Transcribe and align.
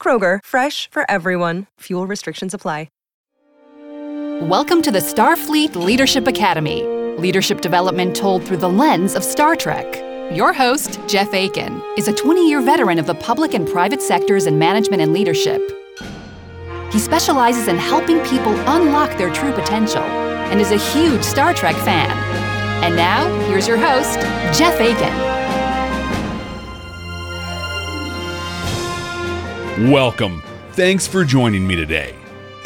Kroger, 0.00 0.38
fresh 0.42 0.88
for 0.90 1.08
everyone. 1.10 1.66
Fuel 1.80 2.06
restrictions 2.06 2.54
apply. 2.54 2.88
Welcome 4.42 4.80
to 4.82 4.90
the 4.90 5.00
Starfleet 5.00 5.74
Leadership 5.74 6.26
Academy, 6.26 6.82
leadership 7.18 7.60
development 7.60 8.16
told 8.16 8.42
through 8.42 8.56
the 8.56 8.70
lens 8.70 9.14
of 9.14 9.22
Star 9.22 9.54
Trek. 9.54 9.86
Your 10.34 10.54
host, 10.54 10.98
Jeff 11.06 11.34
Aiken, 11.34 11.82
is 11.98 12.08
a 12.08 12.14
20 12.14 12.48
year 12.48 12.62
veteran 12.62 12.98
of 12.98 13.04
the 13.04 13.14
public 13.16 13.52
and 13.52 13.68
private 13.68 14.00
sectors 14.00 14.46
in 14.46 14.58
management 14.58 15.02
and 15.02 15.12
leadership. 15.12 15.60
He 16.90 16.98
specializes 16.98 17.68
in 17.68 17.76
helping 17.76 18.18
people 18.20 18.54
unlock 18.66 19.18
their 19.18 19.30
true 19.30 19.52
potential 19.52 20.02
and 20.02 20.58
is 20.58 20.70
a 20.70 20.78
huge 20.78 21.22
Star 21.22 21.52
Trek 21.52 21.76
fan. 21.76 22.10
And 22.82 22.96
now, 22.96 23.28
here's 23.46 23.68
your 23.68 23.76
host, 23.76 24.20
Jeff 24.58 24.80
Aiken. 24.80 25.29
Welcome. 29.88 30.42
Thanks 30.72 31.06
for 31.06 31.24
joining 31.24 31.66
me 31.66 31.74
today. 31.74 32.14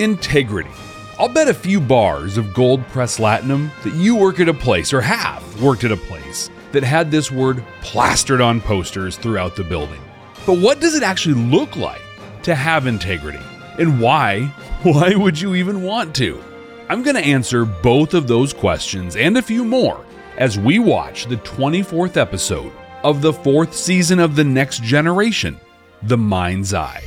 Integrity. 0.00 0.72
I'll 1.16 1.28
bet 1.28 1.46
a 1.46 1.54
few 1.54 1.80
bars 1.80 2.36
of 2.36 2.52
gold 2.52 2.84
press 2.88 3.20
latinum 3.20 3.70
that 3.84 3.94
you 3.94 4.16
work 4.16 4.40
at 4.40 4.48
a 4.48 4.52
place 4.52 4.92
or 4.92 5.00
have 5.00 5.62
worked 5.62 5.84
at 5.84 5.92
a 5.92 5.96
place 5.96 6.50
that 6.72 6.82
had 6.82 7.12
this 7.12 7.30
word 7.30 7.64
plastered 7.82 8.40
on 8.40 8.60
posters 8.60 9.16
throughout 9.16 9.54
the 9.54 9.62
building. 9.62 10.00
But 10.44 10.58
what 10.58 10.80
does 10.80 10.96
it 10.96 11.04
actually 11.04 11.36
look 11.36 11.76
like 11.76 12.02
to 12.42 12.56
have 12.56 12.88
integrity? 12.88 13.38
And 13.78 14.00
why? 14.00 14.46
Why 14.82 15.14
would 15.14 15.40
you 15.40 15.54
even 15.54 15.84
want 15.84 16.16
to? 16.16 16.42
I'm 16.88 17.04
going 17.04 17.14
to 17.14 17.24
answer 17.24 17.64
both 17.64 18.12
of 18.12 18.26
those 18.26 18.52
questions 18.52 19.14
and 19.14 19.38
a 19.38 19.42
few 19.42 19.64
more 19.64 20.04
as 20.36 20.58
we 20.58 20.80
watch 20.80 21.26
the 21.26 21.36
24th 21.36 22.16
episode 22.16 22.72
of 23.04 23.22
the 23.22 23.32
fourth 23.32 23.72
season 23.72 24.18
of 24.18 24.34
The 24.34 24.42
Next 24.42 24.82
Generation, 24.82 25.60
The 26.06 26.18
Mind's 26.18 26.74
Eye. 26.74 27.02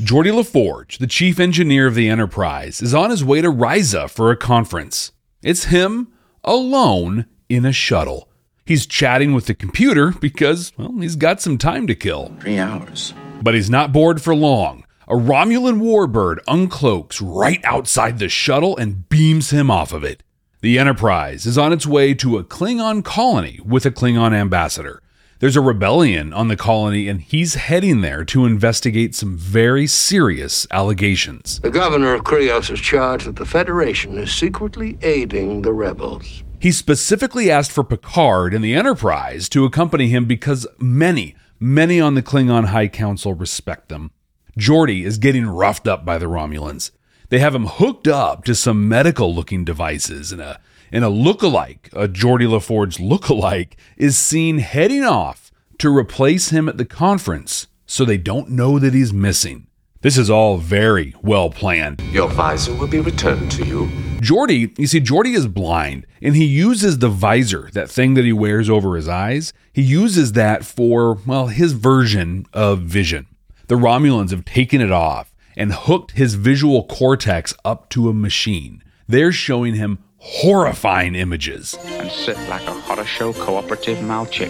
Geordi 0.00 0.32
LaForge, 0.32 0.96
the 0.96 1.06
chief 1.06 1.38
engineer 1.38 1.86
of 1.86 1.94
the 1.94 2.08
Enterprise, 2.08 2.80
is 2.80 2.94
on 2.94 3.10
his 3.10 3.22
way 3.22 3.42
to 3.42 3.52
Risa 3.52 4.08
for 4.08 4.30
a 4.30 4.36
conference. 4.36 5.12
It's 5.42 5.64
him 5.64 6.08
alone 6.42 7.26
in 7.50 7.66
a 7.66 7.72
shuttle. 7.72 8.30
He's 8.64 8.86
chatting 8.86 9.34
with 9.34 9.44
the 9.44 9.54
computer 9.54 10.12
because, 10.12 10.72
well, 10.78 10.94
he's 10.98 11.16
got 11.16 11.42
some 11.42 11.58
time 11.58 11.86
to 11.86 11.94
kill. 11.94 12.34
Three 12.40 12.58
hours. 12.58 13.12
But 13.42 13.52
he's 13.52 13.68
not 13.68 13.92
bored 13.92 14.22
for 14.22 14.34
long. 14.34 14.86
A 15.06 15.14
Romulan 15.16 15.82
warbird 15.82 16.38
uncloaks 16.48 17.20
right 17.22 17.62
outside 17.62 18.18
the 18.18 18.30
shuttle 18.30 18.74
and 18.78 19.06
beams 19.10 19.50
him 19.50 19.70
off 19.70 19.92
of 19.92 20.02
it. 20.02 20.22
The 20.64 20.78
Enterprise 20.78 21.44
is 21.44 21.58
on 21.58 21.74
its 21.74 21.86
way 21.86 22.14
to 22.14 22.38
a 22.38 22.42
Klingon 22.42 23.04
colony 23.04 23.60
with 23.66 23.84
a 23.84 23.90
Klingon 23.90 24.32
ambassador. 24.32 25.02
There's 25.38 25.56
a 25.56 25.60
rebellion 25.60 26.32
on 26.32 26.48
the 26.48 26.56
colony, 26.56 27.06
and 27.06 27.20
he's 27.20 27.56
heading 27.56 28.00
there 28.00 28.24
to 28.24 28.46
investigate 28.46 29.14
some 29.14 29.36
very 29.36 29.86
serious 29.86 30.66
allegations. 30.70 31.60
The 31.60 31.68
governor 31.68 32.14
of 32.14 32.24
Krios 32.24 32.70
is 32.70 32.80
charged 32.80 33.26
that 33.26 33.36
the 33.36 33.44
Federation 33.44 34.16
is 34.16 34.32
secretly 34.32 34.96
aiding 35.02 35.60
the 35.60 35.74
rebels. 35.74 36.42
He 36.58 36.72
specifically 36.72 37.50
asked 37.50 37.70
for 37.70 37.84
Picard 37.84 38.54
and 38.54 38.64
the 38.64 38.74
Enterprise 38.74 39.50
to 39.50 39.66
accompany 39.66 40.08
him 40.08 40.24
because 40.24 40.66
many, 40.78 41.36
many 41.60 42.00
on 42.00 42.14
the 42.14 42.22
Klingon 42.22 42.68
High 42.68 42.88
Council 42.88 43.34
respect 43.34 43.90
them. 43.90 44.12
Geordi 44.58 45.04
is 45.04 45.18
getting 45.18 45.44
roughed 45.44 45.86
up 45.86 46.06
by 46.06 46.16
the 46.16 46.24
Romulans. 46.24 46.90
They 47.30 47.38
have 47.38 47.54
him 47.54 47.66
hooked 47.66 48.06
up 48.06 48.44
to 48.44 48.54
some 48.54 48.88
medical 48.88 49.34
looking 49.34 49.64
devices, 49.64 50.30
and 50.30 50.40
a, 50.40 50.60
and 50.92 51.04
a 51.04 51.08
look-alike, 51.08 51.88
a 51.92 52.06
Geordi 52.06 52.46
LaForge 52.46 53.00
look-alike, 53.00 53.76
is 53.96 54.18
seen 54.18 54.58
heading 54.58 55.04
off 55.04 55.50
to 55.78 55.94
replace 55.94 56.50
him 56.50 56.68
at 56.68 56.78
the 56.78 56.84
conference 56.84 57.66
so 57.86 58.04
they 58.04 58.18
don't 58.18 58.50
know 58.50 58.78
that 58.78 58.94
he's 58.94 59.12
missing. 59.12 59.66
This 60.02 60.18
is 60.18 60.28
all 60.28 60.58
very 60.58 61.14
well 61.22 61.48
planned. 61.48 62.02
Your 62.12 62.28
visor 62.28 62.74
will 62.74 62.86
be 62.86 63.00
returned 63.00 63.50
to 63.52 63.64
you. 63.64 63.86
Geordi, 64.20 64.78
you 64.78 64.86
see, 64.86 65.00
Geordi 65.00 65.34
is 65.34 65.46
blind, 65.46 66.06
and 66.20 66.36
he 66.36 66.44
uses 66.44 66.98
the 66.98 67.08
visor, 67.08 67.70
that 67.72 67.90
thing 67.90 68.14
that 68.14 68.24
he 68.24 68.32
wears 68.32 68.68
over 68.68 68.96
his 68.96 69.08
eyes, 69.08 69.52
he 69.72 69.82
uses 69.82 70.32
that 70.32 70.64
for, 70.64 71.14
well, 71.26 71.46
his 71.46 71.72
version 71.72 72.46
of 72.52 72.80
vision. 72.80 73.26
The 73.66 73.76
Romulans 73.76 74.30
have 74.30 74.44
taken 74.44 74.82
it 74.82 74.92
off 74.92 75.33
and 75.56 75.72
hooked 75.72 76.12
his 76.12 76.34
visual 76.34 76.84
cortex 76.84 77.54
up 77.64 77.88
to 77.90 78.08
a 78.08 78.14
machine. 78.14 78.82
They're 79.06 79.32
showing 79.32 79.74
him 79.74 79.98
horrifying 80.18 81.14
images. 81.14 81.74
and 81.84 82.10
sit 82.10 82.38
like 82.48 82.66
a 82.66 82.72
horror 82.72 83.04
show 83.04 83.32
cooperative 83.34 83.98
malchick 83.98 84.48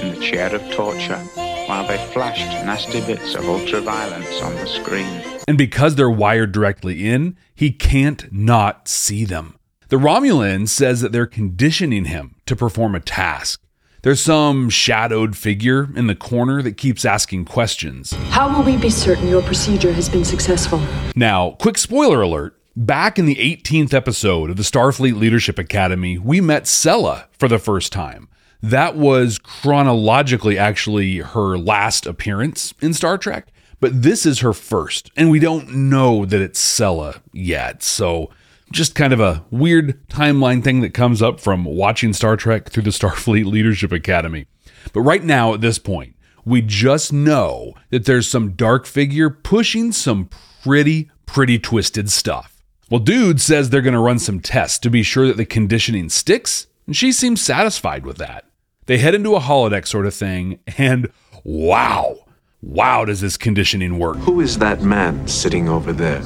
in 0.00 0.14
the 0.14 0.20
chair 0.20 0.54
of 0.54 0.62
torture 0.72 1.18
while 1.66 1.86
they 1.86 1.98
flashed 2.12 2.40
nasty 2.66 3.00
bits 3.06 3.34
of 3.34 3.44
ultraviolence 3.44 4.42
on 4.42 4.54
the 4.56 4.66
screen. 4.66 5.22
And 5.46 5.56
because 5.56 5.94
they're 5.94 6.10
wired 6.10 6.52
directly 6.52 7.08
in, 7.08 7.36
he 7.54 7.70
can't 7.70 8.32
not 8.32 8.88
see 8.88 9.24
them. 9.24 9.56
The 9.88 9.96
Romulan 9.96 10.68
says 10.68 11.00
that 11.02 11.12
they're 11.12 11.26
conditioning 11.26 12.06
him 12.06 12.36
to 12.46 12.56
perform 12.56 12.94
a 12.94 13.00
task. 13.00 13.60
There's 14.02 14.20
some 14.20 14.68
shadowed 14.68 15.36
figure 15.36 15.88
in 15.94 16.08
the 16.08 16.16
corner 16.16 16.60
that 16.62 16.76
keeps 16.76 17.04
asking 17.04 17.44
questions. 17.44 18.12
How 18.30 18.52
will 18.52 18.64
we 18.64 18.76
be 18.76 18.90
certain 18.90 19.28
your 19.28 19.42
procedure 19.42 19.92
has 19.92 20.08
been 20.08 20.24
successful? 20.24 20.82
Now, 21.14 21.52
quick 21.52 21.78
spoiler 21.78 22.20
alert. 22.20 22.58
Back 22.74 23.16
in 23.16 23.26
the 23.26 23.36
18th 23.36 23.94
episode 23.94 24.50
of 24.50 24.56
the 24.56 24.64
Starfleet 24.64 25.16
Leadership 25.16 25.56
Academy, 25.56 26.18
we 26.18 26.40
met 26.40 26.64
Sela 26.64 27.26
for 27.38 27.46
the 27.46 27.60
first 27.60 27.92
time. 27.92 28.28
That 28.60 28.96
was 28.96 29.38
chronologically 29.38 30.58
actually 30.58 31.18
her 31.18 31.56
last 31.56 32.04
appearance 32.04 32.74
in 32.80 32.94
Star 32.94 33.16
Trek, 33.16 33.52
but 33.78 34.02
this 34.02 34.26
is 34.26 34.40
her 34.40 34.52
first, 34.52 35.12
and 35.14 35.30
we 35.30 35.38
don't 35.38 35.72
know 35.72 36.24
that 36.24 36.40
it's 36.40 36.60
Sela 36.60 37.20
yet. 37.32 37.84
So, 37.84 38.30
just 38.72 38.94
kind 38.94 39.12
of 39.12 39.20
a 39.20 39.44
weird 39.50 40.06
timeline 40.08 40.64
thing 40.64 40.80
that 40.80 40.94
comes 40.94 41.22
up 41.22 41.38
from 41.38 41.64
watching 41.64 42.12
Star 42.12 42.36
Trek 42.36 42.70
through 42.70 42.84
the 42.84 42.90
Starfleet 42.90 43.44
Leadership 43.44 43.92
Academy. 43.92 44.46
But 44.92 45.02
right 45.02 45.22
now, 45.22 45.54
at 45.54 45.60
this 45.60 45.78
point, 45.78 46.16
we 46.44 46.62
just 46.62 47.12
know 47.12 47.74
that 47.90 48.04
there's 48.04 48.28
some 48.28 48.52
dark 48.52 48.86
figure 48.86 49.30
pushing 49.30 49.92
some 49.92 50.28
pretty, 50.62 51.10
pretty 51.26 51.58
twisted 51.58 52.10
stuff. 52.10 52.62
Well, 52.90 53.00
Dude 53.00 53.40
says 53.40 53.70
they're 53.70 53.80
going 53.80 53.94
to 53.94 54.00
run 54.00 54.18
some 54.18 54.40
tests 54.40 54.78
to 54.80 54.90
be 54.90 55.02
sure 55.02 55.26
that 55.26 55.36
the 55.36 55.46
conditioning 55.46 56.08
sticks, 56.08 56.66
and 56.86 56.96
she 56.96 57.12
seems 57.12 57.40
satisfied 57.40 58.04
with 58.04 58.18
that. 58.18 58.44
They 58.86 58.98
head 58.98 59.14
into 59.14 59.36
a 59.36 59.40
holodeck 59.40 59.86
sort 59.86 60.06
of 60.06 60.14
thing, 60.14 60.58
and 60.76 61.10
wow, 61.44 62.18
wow, 62.60 63.04
does 63.04 63.20
this 63.20 63.36
conditioning 63.36 63.98
work. 63.98 64.16
Who 64.18 64.40
is 64.40 64.58
that 64.58 64.82
man 64.82 65.26
sitting 65.28 65.68
over 65.68 65.92
there? 65.92 66.20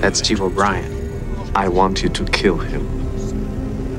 That's 0.00 0.20
Chief 0.20 0.40
O'Brien. 0.40 1.03
I 1.54 1.68
want 1.68 2.02
you 2.02 2.08
to 2.08 2.24
kill 2.26 2.58
him. 2.58 2.84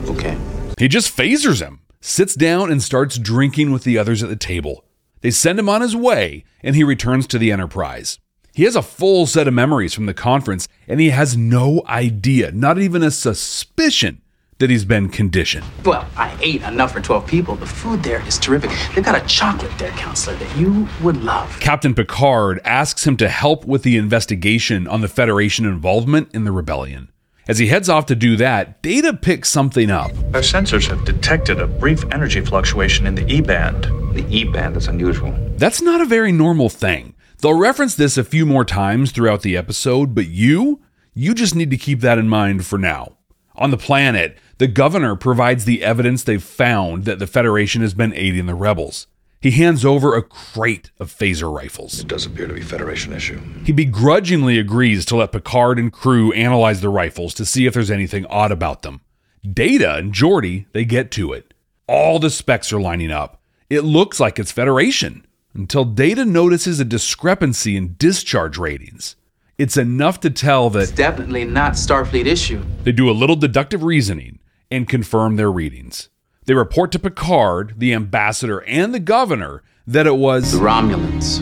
Okay. 0.10 0.38
He 0.78 0.88
just 0.88 1.16
phasers 1.16 1.62
him, 1.62 1.80
sits 2.02 2.36
down, 2.36 2.72
and 2.72 2.84
starts 2.84 3.18
drinking 3.18 3.72
with 3.72 3.84
the 3.84 3.98
others 3.98 4.22
at 4.22 4.30
the 4.30 4.36
table. 4.36 4.84
They 5.22 5.32
send 5.32 5.58
him 5.58 5.70
on 5.70 5.82
his 5.82 5.96
way, 5.96 6.44
and 6.62 6.76
he 6.76 6.84
returns 6.84 7.26
to 7.28 7.38
the 7.38 7.52
Enterprise. 7.52 8.20
He 8.54 8.64
has 8.64 8.76
a 8.76 8.82
full 8.82 9.26
set 9.26 9.48
of 9.48 9.54
memories 9.54 9.94
from 9.94 10.06
the 10.06 10.14
conference, 10.14 10.68
and 10.88 11.00
he 11.00 11.10
has 11.10 11.36
no 11.36 11.82
idea, 11.88 12.52
not 12.52 12.78
even 12.78 13.04
a 13.04 13.12
suspicion, 13.12 14.22
that 14.60 14.70
he's 14.70 14.86
been 14.86 15.10
conditioned. 15.10 15.66
Well, 15.84 16.08
I 16.16 16.38
ate 16.42 16.62
enough 16.62 16.94
for 16.94 17.02
12 17.02 17.28
people. 17.28 17.56
The 17.56 17.66
food 17.66 18.04
there 18.04 18.26
is 18.26 18.38
terrific. 18.38 18.72
They've 18.94 19.04
got 19.04 19.22
a 19.22 19.26
chocolate 19.28 19.78
there, 19.78 19.92
counselor, 19.92 20.38
that 20.38 20.58
you 20.58 20.88
would 21.02 21.24
love. 21.24 21.60
Captain 21.60 21.94
Picard 21.94 22.62
asks 22.64 23.06
him 23.06 23.18
to 23.18 23.28
help 23.28 23.66
with 23.66 23.84
the 23.84 23.98
investigation 23.98 24.88
on 24.88 25.02
the 25.02 25.10
Federation 25.10 25.66
involvement 25.66 26.34
in 26.34 26.46
the 26.46 26.52
rebellion. 26.52 27.10
As 27.48 27.60
he 27.60 27.68
heads 27.68 27.90
off 27.90 28.08
to 28.08 28.16
do 28.16 28.36
that, 28.38 28.82
Data 28.82 29.14
picks 29.14 29.50
something 29.50 29.92
up. 29.92 30.10
Our 30.34 30.42
sensors 30.42 30.88
have 30.88 31.06
detected 31.06 31.60
a 31.62 31.68
brief 31.68 32.04
energy 32.12 32.42
fluctuation 32.42 33.06
in 33.06 33.14
the 33.14 33.32
E 33.32 33.40
band. 33.40 33.84
The 34.16 34.26
E 34.30 34.46
band 34.46 34.76
is 34.76 34.88
unusual. 34.88 35.32
That's 35.58 35.80
not 35.80 36.02
a 36.02 36.06
very 36.06 36.32
normal 36.32 36.70
thing. 36.70 37.14
They'll 37.40 37.54
reference 37.54 37.94
this 37.94 38.18
a 38.18 38.24
few 38.24 38.48
more 38.48 38.66
times 38.66 39.12
throughout 39.12 39.44
the 39.44 39.56
episode, 39.56 40.16
but 40.16 40.28
you, 40.28 40.82
you 41.14 41.36
just 41.36 41.54
need 41.54 41.70
to 41.70 41.78
keep 41.78 42.02
that 42.02 42.18
in 42.18 42.28
mind 42.28 42.66
for 42.66 42.80
now. 42.80 43.18
On 43.56 43.70
the 43.70 43.78
planet, 43.78 44.40
the 44.58 44.68
governor 44.68 45.16
provides 45.16 45.66
the 45.66 45.84
evidence 45.84 46.24
they've 46.24 46.42
found 46.42 47.06
that 47.06 47.20
the 47.20 47.28
Federation 47.28 47.82
has 47.84 47.94
been 47.94 48.14
aiding 48.16 48.48
the 48.48 48.56
rebels. 48.56 49.06
He 49.46 49.52
hands 49.52 49.86
over 49.86 50.16
a 50.16 50.24
crate 50.24 50.90
of 51.00 51.16
phaser 51.16 51.54
rifles. 51.56 52.00
It 52.00 52.08
does 52.08 52.26
appear 52.26 52.48
to 52.48 52.54
be 52.56 52.62
Federation 52.62 53.14
issue. 53.14 53.40
He 53.64 53.72
begrudgingly 53.72 54.58
agrees 54.58 55.06
to 55.06 55.18
let 55.18 55.32
Picard 55.34 55.78
and 55.78 55.94
crew 55.94 56.34
analyze 56.34 56.82
the 56.82 56.90
rifles 56.90 57.36
to 57.36 57.46
see 57.46 57.68
if 57.68 57.76
there's 57.76 57.92
anything 57.92 58.26
odd 58.26 58.52
about 58.52 58.82
them. 58.82 59.02
Data 59.48 59.98
and 59.98 60.12
Geordi, 60.12 60.66
they 60.72 60.84
get 60.84 61.12
to 61.12 61.32
it. 61.32 61.54
All 61.88 62.18
the 62.18 62.32
specs 62.32 62.74
are 62.74 62.82
lining 62.82 63.12
up. 63.12 63.40
It 63.70 63.82
looks 63.82 64.20
like 64.20 64.40
it's 64.40 64.52
Federation 64.52 65.28
until 65.54 65.86
Data 65.86 66.26
notices 66.26 66.80
a 66.80 66.84
discrepancy 66.84 67.78
in 67.78 67.98
discharge 68.00 68.58
ratings. 68.58 69.16
It's 69.60 69.78
enough 69.78 70.20
to 70.22 70.32
tell 70.32 70.72
that 70.72 70.80
It's 70.80 70.92
definitely 70.92 71.46
not 71.46 71.74
Starfleet 71.74 72.26
issue. 72.26 72.66
they 72.84 72.92
do 72.92 73.12
a 73.12 73.14
little 73.14 73.36
deductive 73.36 73.84
reasoning 73.84 74.40
and 74.72 74.90
confirm 74.90 75.36
their 75.36 75.52
readings. 75.52 76.10
They 76.46 76.54
report 76.54 76.92
to 76.92 77.00
Picard, 77.00 77.74
the 77.78 77.94
ambassador, 77.94 78.64
and 78.66 78.94
the 78.94 79.00
governor 79.00 79.64
that 79.88 80.06
it 80.06 80.16
was 80.16 80.52
The 80.52 80.60
Romulans. 80.60 81.42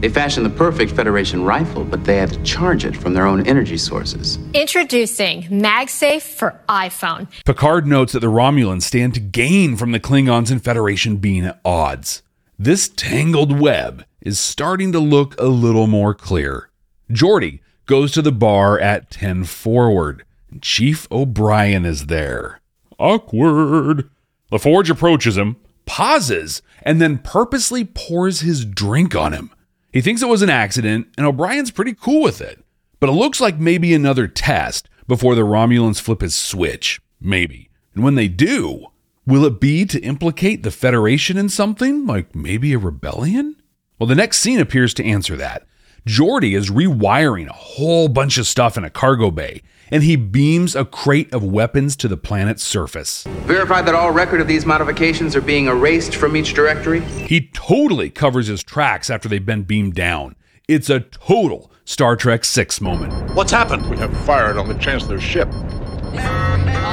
They 0.00 0.08
fashioned 0.08 0.46
the 0.46 0.50
perfect 0.50 0.92
Federation 0.92 1.42
rifle, 1.42 1.82
but 1.82 2.04
they 2.04 2.18
had 2.18 2.30
to 2.30 2.42
charge 2.44 2.84
it 2.84 2.96
from 2.96 3.12
their 3.12 3.26
own 3.26 3.44
energy 3.44 3.76
sources. 3.76 4.38
Introducing 4.54 5.44
MagSafe 5.44 6.22
for 6.22 6.60
iPhone. 6.68 7.26
Picard 7.44 7.88
notes 7.88 8.12
that 8.12 8.20
the 8.20 8.26
Romulans 8.28 8.82
stand 8.82 9.14
to 9.14 9.20
gain 9.20 9.76
from 9.76 9.90
the 9.90 10.00
Klingons 10.00 10.52
and 10.52 10.62
Federation 10.62 11.16
being 11.16 11.44
at 11.44 11.60
odds. 11.64 12.22
This 12.58 12.88
tangled 12.88 13.58
web 13.58 14.04
is 14.20 14.38
starting 14.38 14.92
to 14.92 15.00
look 15.00 15.34
a 15.40 15.46
little 15.46 15.88
more 15.88 16.14
clear. 16.14 16.70
Geordi 17.10 17.60
goes 17.86 18.12
to 18.12 18.22
the 18.22 18.32
bar 18.32 18.78
at 18.78 19.10
10 19.10 19.44
forward. 19.44 20.24
Chief 20.60 21.10
O'Brien 21.10 21.84
is 21.84 22.06
there. 22.06 22.60
Awkward. 22.98 24.10
LaForge 24.52 24.90
approaches 24.90 25.36
him, 25.36 25.56
pauses, 25.84 26.62
and 26.82 27.00
then 27.00 27.18
purposely 27.18 27.84
pours 27.84 28.40
his 28.40 28.64
drink 28.64 29.14
on 29.14 29.32
him. 29.32 29.50
He 29.92 30.00
thinks 30.00 30.22
it 30.22 30.28
was 30.28 30.42
an 30.42 30.50
accident, 30.50 31.08
and 31.16 31.26
O'Brien's 31.26 31.70
pretty 31.70 31.94
cool 31.94 32.22
with 32.22 32.40
it. 32.40 32.62
But 33.00 33.08
it 33.08 33.12
looks 33.12 33.40
like 33.40 33.58
maybe 33.58 33.94
another 33.94 34.28
test 34.28 34.88
before 35.06 35.34
the 35.34 35.42
Romulans 35.42 36.00
flip 36.00 36.20
his 36.20 36.34
switch. 36.34 37.00
Maybe. 37.20 37.70
And 37.94 38.04
when 38.04 38.14
they 38.14 38.28
do, 38.28 38.86
will 39.26 39.44
it 39.44 39.60
be 39.60 39.84
to 39.86 40.00
implicate 40.00 40.62
the 40.62 40.70
Federation 40.70 41.36
in 41.36 41.48
something, 41.48 42.06
like 42.06 42.34
maybe 42.34 42.72
a 42.72 42.78
rebellion? 42.78 43.56
Well, 43.98 44.06
the 44.06 44.14
next 44.14 44.38
scene 44.38 44.60
appears 44.60 44.92
to 44.94 45.04
answer 45.04 45.36
that. 45.36 45.66
Geordi 46.06 46.56
is 46.56 46.70
rewiring 46.70 47.48
a 47.48 47.52
whole 47.52 48.08
bunch 48.08 48.38
of 48.38 48.46
stuff 48.46 48.76
in 48.76 48.84
a 48.84 48.90
cargo 48.90 49.30
bay, 49.30 49.62
and 49.90 50.02
he 50.02 50.16
beams 50.16 50.74
a 50.74 50.84
crate 50.84 51.32
of 51.32 51.42
weapons 51.44 51.96
to 51.96 52.08
the 52.08 52.16
planet's 52.16 52.62
surface. 52.62 53.24
Verify 53.44 53.82
that 53.82 53.94
all 53.94 54.10
record 54.10 54.40
of 54.40 54.48
these 54.48 54.66
modifications 54.66 55.36
are 55.36 55.40
being 55.40 55.66
erased 55.66 56.14
from 56.14 56.36
each 56.36 56.54
directory. 56.54 57.00
He 57.00 57.48
totally 57.52 58.10
covers 58.10 58.46
his 58.46 58.62
tracks 58.62 59.10
after 59.10 59.28
they've 59.28 59.44
been 59.44 59.62
beamed 59.62 59.94
down. 59.94 60.36
It's 60.68 60.90
a 60.90 61.00
total 61.00 61.70
Star 61.84 62.16
Trek 62.16 62.44
6 62.44 62.80
moment. 62.80 63.34
What's 63.34 63.52
happened? 63.52 63.88
We 63.88 63.96
have 63.98 64.16
fired 64.24 64.56
on 64.56 64.68
the 64.68 64.74
Chancellor's 64.74 65.22
ship. 65.22 65.48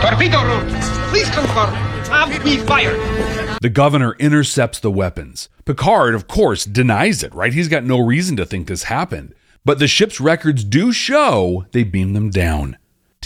Torpedo 0.01 0.43
room, 0.43 0.67
please 1.09 1.29
confirm. 1.31 1.73
Have 2.11 2.43
we 2.43 2.57
fired? 2.57 2.99
The 3.61 3.69
governor 3.69 4.15
intercepts 4.19 4.79
the 4.79 4.91
weapons. 4.91 5.49
Picard, 5.65 6.13
of 6.13 6.27
course, 6.27 6.65
denies 6.65 7.23
it, 7.23 7.33
right? 7.33 7.53
He's 7.53 7.69
got 7.69 7.83
no 7.83 7.99
reason 7.99 8.35
to 8.37 8.45
think 8.45 8.67
this 8.67 8.83
happened. 8.83 9.33
But 9.65 9.79
the 9.79 9.87
ship's 9.87 10.19
records 10.19 10.63
do 10.63 10.91
show 10.91 11.65
they 11.71 11.83
beam 11.83 12.13
them 12.13 12.29
down. 12.29 12.77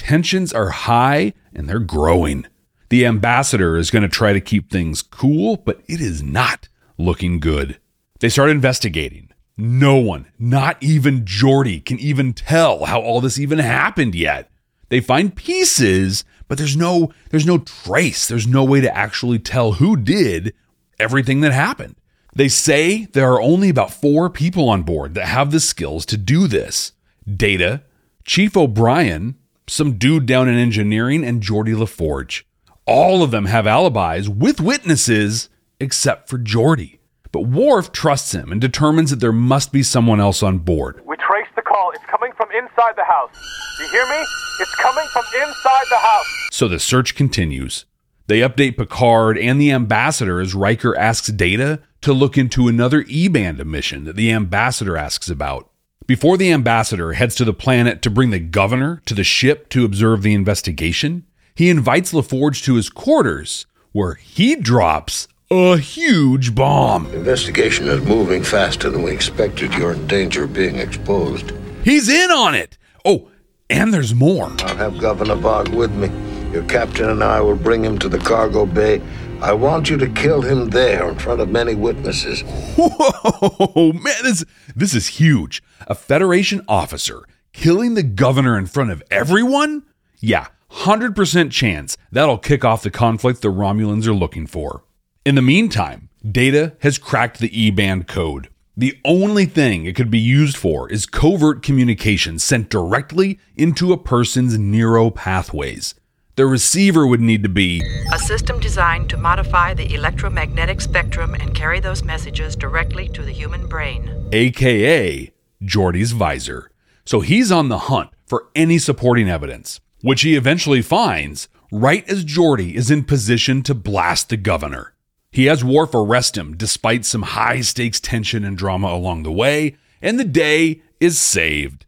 Tensions 0.07 0.53
are 0.53 0.69
high 0.69 1.33
and 1.53 1.67
they're 1.67 1.79
growing. 1.79 2.45
The 2.87 3.05
ambassador 3.05 3.75
is 3.75 3.91
going 3.91 4.03
to 4.03 4.07
try 4.07 4.31
to 4.31 4.39
keep 4.39 4.71
things 4.71 5.01
cool, 5.01 5.57
but 5.57 5.81
it 5.89 5.99
is 5.99 6.23
not 6.23 6.69
looking 6.97 7.41
good. 7.41 7.77
They 8.21 8.29
start 8.29 8.49
investigating. 8.49 9.31
No 9.57 9.97
one, 9.97 10.27
not 10.39 10.81
even 10.81 11.25
Geordi, 11.25 11.83
can 11.83 11.99
even 11.99 12.31
tell 12.31 12.85
how 12.85 13.01
all 13.01 13.19
this 13.19 13.37
even 13.37 13.59
happened 13.59 14.15
yet. 14.15 14.49
They 14.87 15.01
find 15.01 15.35
pieces, 15.35 16.23
but 16.47 16.57
there's 16.57 16.77
no 16.77 17.11
there's 17.29 17.45
no 17.45 17.57
trace. 17.57 18.29
There's 18.29 18.47
no 18.47 18.63
way 18.63 18.79
to 18.79 18.97
actually 18.97 19.39
tell 19.39 19.73
who 19.73 19.97
did 19.97 20.53
everything 20.97 21.41
that 21.41 21.51
happened. 21.51 21.97
They 22.33 22.47
say 22.47 23.07
there 23.07 23.29
are 23.33 23.41
only 23.41 23.67
about 23.67 23.91
4 23.91 24.29
people 24.29 24.69
on 24.69 24.83
board 24.83 25.15
that 25.15 25.25
have 25.25 25.51
the 25.51 25.59
skills 25.59 26.05
to 26.05 26.15
do 26.15 26.47
this. 26.47 26.93
Data, 27.29 27.83
Chief 28.23 28.55
O'Brien, 28.55 29.35
some 29.67 29.97
dude 29.97 30.25
down 30.25 30.47
in 30.47 30.55
engineering 30.55 31.23
and 31.23 31.41
Geordi 31.41 31.75
LaForge. 31.75 32.43
All 32.85 33.21
of 33.21 33.31
them 33.31 33.45
have 33.45 33.67
alibis 33.67 34.29
with 34.29 34.61
witnesses 34.61 35.49
except 35.79 36.29
for 36.29 36.37
Geordi. 36.37 36.99
But 37.31 37.41
Worf 37.41 37.91
trusts 37.91 38.31
him 38.31 38.51
and 38.51 38.61
determines 38.61 39.09
that 39.09 39.19
there 39.19 39.33
must 39.33 39.71
be 39.71 39.83
someone 39.83 40.19
else 40.19 40.41
on 40.41 40.59
board. 40.59 41.01
We 41.05 41.17
traced 41.17 41.53
the 41.55 41.61
call. 41.61 41.91
It's 41.91 42.05
coming 42.05 42.31
from 42.37 42.49
inside 42.51 42.95
the 42.95 43.03
house. 43.03 43.31
You 43.79 43.87
hear 43.89 44.07
me? 44.07 44.25
It's 44.61 44.73
coming 44.75 45.05
from 45.11 45.25
inside 45.35 45.85
the 45.89 45.97
house. 45.97 46.47
So 46.51 46.67
the 46.67 46.79
search 46.79 47.15
continues. 47.15 47.85
They 48.27 48.39
update 48.39 48.77
Picard 48.77 49.37
and 49.37 49.59
the 49.59 49.71
ambassador 49.71 50.39
as 50.39 50.55
Riker 50.55 50.97
asks 50.97 51.27
Data 51.27 51.81
to 52.01 52.13
look 52.13 52.37
into 52.37 52.67
another 52.67 53.03
E 53.07 53.27
band 53.27 53.59
emission 53.59 54.05
that 54.05 54.15
the 54.15 54.31
ambassador 54.31 54.97
asks 54.97 55.29
about. 55.29 55.69
Before 56.07 56.37
the 56.37 56.53
ambassador 56.53 57.11
heads 57.11 57.35
to 57.35 57.43
the 57.43 57.51
planet 57.51 58.01
to 58.01 58.09
bring 58.09 58.29
the 58.29 58.39
governor 58.39 59.01
to 59.07 59.13
the 59.13 59.25
ship 59.25 59.67
to 59.69 59.83
observe 59.83 60.21
the 60.21 60.33
investigation, 60.33 61.25
he 61.53 61.69
invites 61.69 62.13
LaForge 62.13 62.63
to 62.63 62.75
his 62.75 62.89
quarters, 62.89 63.65
where 63.91 64.13
he 64.13 64.55
drops 64.55 65.27
a 65.51 65.75
huge 65.77 66.55
bomb. 66.55 67.11
The 67.11 67.17
investigation 67.17 67.89
is 67.89 68.01
moving 68.05 68.41
faster 68.41 68.89
than 68.89 69.03
we 69.03 69.11
expected. 69.11 69.73
You're 69.73 69.95
in 69.95 70.07
danger 70.07 70.45
of 70.45 70.53
being 70.53 70.77
exposed. 70.77 71.51
He's 71.83 72.07
in 72.07 72.31
on 72.31 72.55
it! 72.55 72.77
Oh, 73.03 73.29
and 73.69 73.93
there's 73.93 74.15
more. 74.15 74.49
I'll 74.59 74.77
have 74.77 74.99
Governor 74.99 75.35
Vagh 75.35 75.75
with 75.75 75.91
me. 75.91 76.09
Your 76.53 76.63
captain 76.63 77.09
and 77.09 77.21
I 77.21 77.41
will 77.41 77.57
bring 77.57 77.83
him 77.83 77.99
to 77.99 78.07
the 78.07 78.19
cargo 78.19 78.65
bay. 78.65 79.01
I 79.41 79.53
want 79.53 79.89
you 79.89 79.97
to 79.97 80.09
kill 80.09 80.41
him 80.41 80.69
there 80.69 81.07
in 81.09 81.19
front 81.19 81.41
of 81.41 81.49
many 81.49 81.75
witnesses. 81.75 82.41
Whoa, 82.75 83.93
man, 83.93 84.15
this, 84.23 84.43
this 84.75 84.95
is 84.95 85.07
huge. 85.07 85.61
A 85.87 85.93
Federation 85.93 86.61
officer 86.67 87.23
killing 87.53 87.93
the 87.93 88.03
governor 88.03 88.57
in 88.57 88.65
front 88.65 88.89
of 88.89 89.03
everyone? 89.11 89.83
Yeah, 90.19 90.47
100% 90.71 91.51
chance 91.51 91.97
that'll 92.11 92.39
kick 92.39 92.65
off 92.65 92.81
the 92.81 92.89
conflict 92.89 93.41
the 93.41 93.49
Romulans 93.49 94.07
are 94.07 94.13
looking 94.13 94.47
for. 94.47 94.83
In 95.23 95.35
the 95.35 95.41
meantime, 95.43 96.09
Data 96.29 96.75
has 96.79 96.97
cracked 96.97 97.39
the 97.39 97.59
E 97.59 97.69
band 97.69 98.07
code. 98.07 98.49
The 98.75 98.99
only 99.05 99.45
thing 99.45 99.85
it 99.85 99.95
could 99.95 100.11
be 100.11 100.19
used 100.19 100.57
for 100.57 100.89
is 100.91 101.05
covert 101.05 101.61
communication 101.61 102.39
sent 102.39 102.69
directly 102.69 103.39
into 103.55 103.93
a 103.93 103.97
person's 103.97 104.57
neuro 104.57 105.09
pathways. 105.09 105.93
The 106.37 106.45
receiver 106.45 107.07
would 107.07 107.19
need 107.19 107.41
to 107.41 107.49
be 107.49 107.81
a 108.13 108.19
system 108.19 108.59
designed 108.59 109.09
to 109.09 109.17
modify 109.17 109.73
the 109.73 109.91
electromagnetic 109.95 110.81
spectrum 110.81 111.33
and 111.33 111.55
carry 111.55 111.79
those 111.79 112.03
messages 112.03 112.55
directly 112.55 113.09
to 113.09 113.23
the 113.23 113.31
human 113.31 113.65
brain, 113.65 114.29
aka 114.31 115.33
Geordi's 115.63 116.11
visor. 116.11 116.69
So 117.05 117.21
he's 117.21 117.51
on 117.51 117.69
the 117.69 117.79
hunt 117.89 118.11
for 118.27 118.49
any 118.53 118.77
supporting 118.77 119.27
evidence, 119.27 119.79
which 120.03 120.21
he 120.21 120.35
eventually 120.35 120.83
finds 120.83 121.49
right 121.71 122.07
as 122.07 122.23
Geordi 122.23 122.75
is 122.75 122.91
in 122.91 123.03
position 123.03 123.63
to 123.63 123.73
blast 123.73 124.29
the 124.29 124.37
governor. 124.37 124.93
He 125.31 125.45
has 125.45 125.63
Worf 125.63 125.95
arrest 125.95 126.37
him 126.37 126.55
despite 126.55 127.03
some 127.03 127.23
high 127.23 127.61
stakes 127.61 127.99
tension 127.99 128.45
and 128.45 128.55
drama 128.55 128.89
along 128.89 129.23
the 129.23 129.31
way, 129.31 129.75
and 130.03 130.19
the 130.19 130.23
day 130.23 130.83
is 130.99 131.17
saved. 131.17 131.86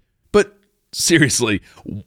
Seriously, 0.91 1.61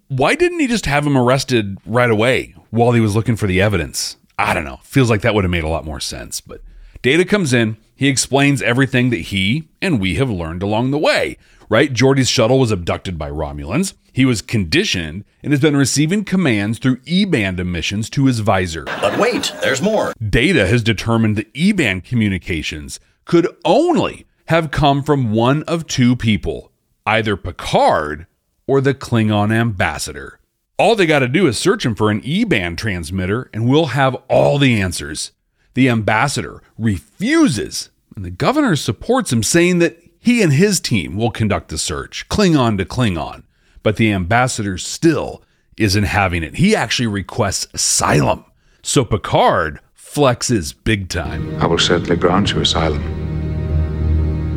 why 0.09 0.35
didn't 0.35 0.61
he 0.61 0.67
just 0.67 0.87
have 0.87 1.07
him 1.07 1.17
arrested 1.17 1.79
right 1.87 2.11
away 2.11 2.55
while 2.71 2.93
he 2.93 3.01
was 3.01 3.15
looking 3.15 3.37
for 3.37 3.47
the 3.47 3.61
evidence? 3.61 4.17
I 4.39 4.55
don't 4.55 4.65
know. 4.65 4.81
Feels 4.83 5.09
like 5.11 5.21
that 5.23 5.35
would 5.35 5.45
have 5.45 5.51
made 5.51 5.65
a 5.65 5.69
lot 5.69 5.85
more 5.85 6.01
sense. 6.01 6.41
But 6.41 6.62
Data 7.01 7.25
comes 7.25 7.53
in, 7.53 7.77
He 7.95 8.09
explains 8.09 8.62
everything 8.62 9.11
that 9.11 9.19
he 9.19 9.69
and 9.81 10.01
we 10.01 10.17
have 10.17 10.31
learned 10.31 10.62
along 10.62 10.91
the 10.91 10.99
way, 10.99 11.37
right? 11.69 11.93
Geordi's 11.93 12.29
shuttle 12.29 12.59
was 12.59 12.73
abducted 12.73 13.17
by 13.17 13.31
Romulans. 13.31 13.95
He 14.12 14.25
was 14.25 14.43
conditioned 14.43 15.25
and 15.43 15.53
has 15.53 15.61
been 15.61 15.77
receiving 15.77 16.25
commands 16.25 16.79
through 16.79 17.01
E 17.05 17.25
band 17.25 17.61
emissions 17.61 18.11
to 18.11 18.27
his 18.27 18.41
visor. 18.41 18.85
But 18.85 19.19
wait, 19.19 19.53
there's 19.62 19.81
more. 19.81 20.12
Data 20.29 20.67
has 20.67 20.83
determined 20.83 21.37
that 21.37 21.51
E 21.55 21.71
band 21.73 22.05
communications 22.05 22.99
could 23.25 23.47
only 23.65 24.27
have 24.47 24.73
come 24.73 25.03
from 25.03 25.31
one 25.33 25.62
of 25.65 25.87
two 25.87 26.17
people 26.17 26.73
either 27.07 27.37
Picard 27.37 28.27
or 28.66 28.81
the 28.81 28.95
Klingon 28.95 29.52
ambassador. 29.52 30.38
All 30.78 30.97
they 30.97 31.07
got 31.07 31.21
to 31.21 31.28
do 31.28 31.47
is 31.47 31.59
search 31.59 31.85
him 31.85 31.95
for 31.95 32.11
an 32.11 32.21
E 32.25 32.45
band 32.45 32.78
transmitter, 32.78 33.50
and 33.52 33.69
we'll 33.69 33.87
have 33.87 34.16
all 34.28 34.59
the 34.59 34.81
answers. 34.81 35.33
The 35.75 35.88
ambassador 35.88 36.62
refuses, 36.76 37.90
and 38.16 38.25
the 38.25 38.31
governor 38.31 38.76
supports 38.76 39.33
him, 39.33 39.42
saying 39.42 39.78
that 39.78 39.99
he 40.19 40.42
and 40.42 40.52
his 40.52 40.81
team 40.81 41.16
will 41.16 41.31
conduct 41.31 41.69
the 41.69 41.78
search, 41.78 42.28
Klingon 42.28 42.78
to 42.78 42.85
Klingon. 42.85 43.45
But 43.83 43.97
the 43.97 44.12
ambassador 44.12 44.78
still 44.78 45.42
isn't 45.76 46.04
having 46.04 46.42
it. 46.42 46.57
He 46.57 46.76
actually 46.76 47.09
requests 47.09 47.66
asylum. 47.75 48.45
So 48.83 49.04
Picard 49.04 49.81
flexes 49.97 50.75
big 50.85 51.09
time. 51.09 51.61
I 51.61 51.66
will 51.66 51.78
certainly 51.78 52.16
grant 52.16 52.52
you 52.52 52.61
asylum 52.61 53.02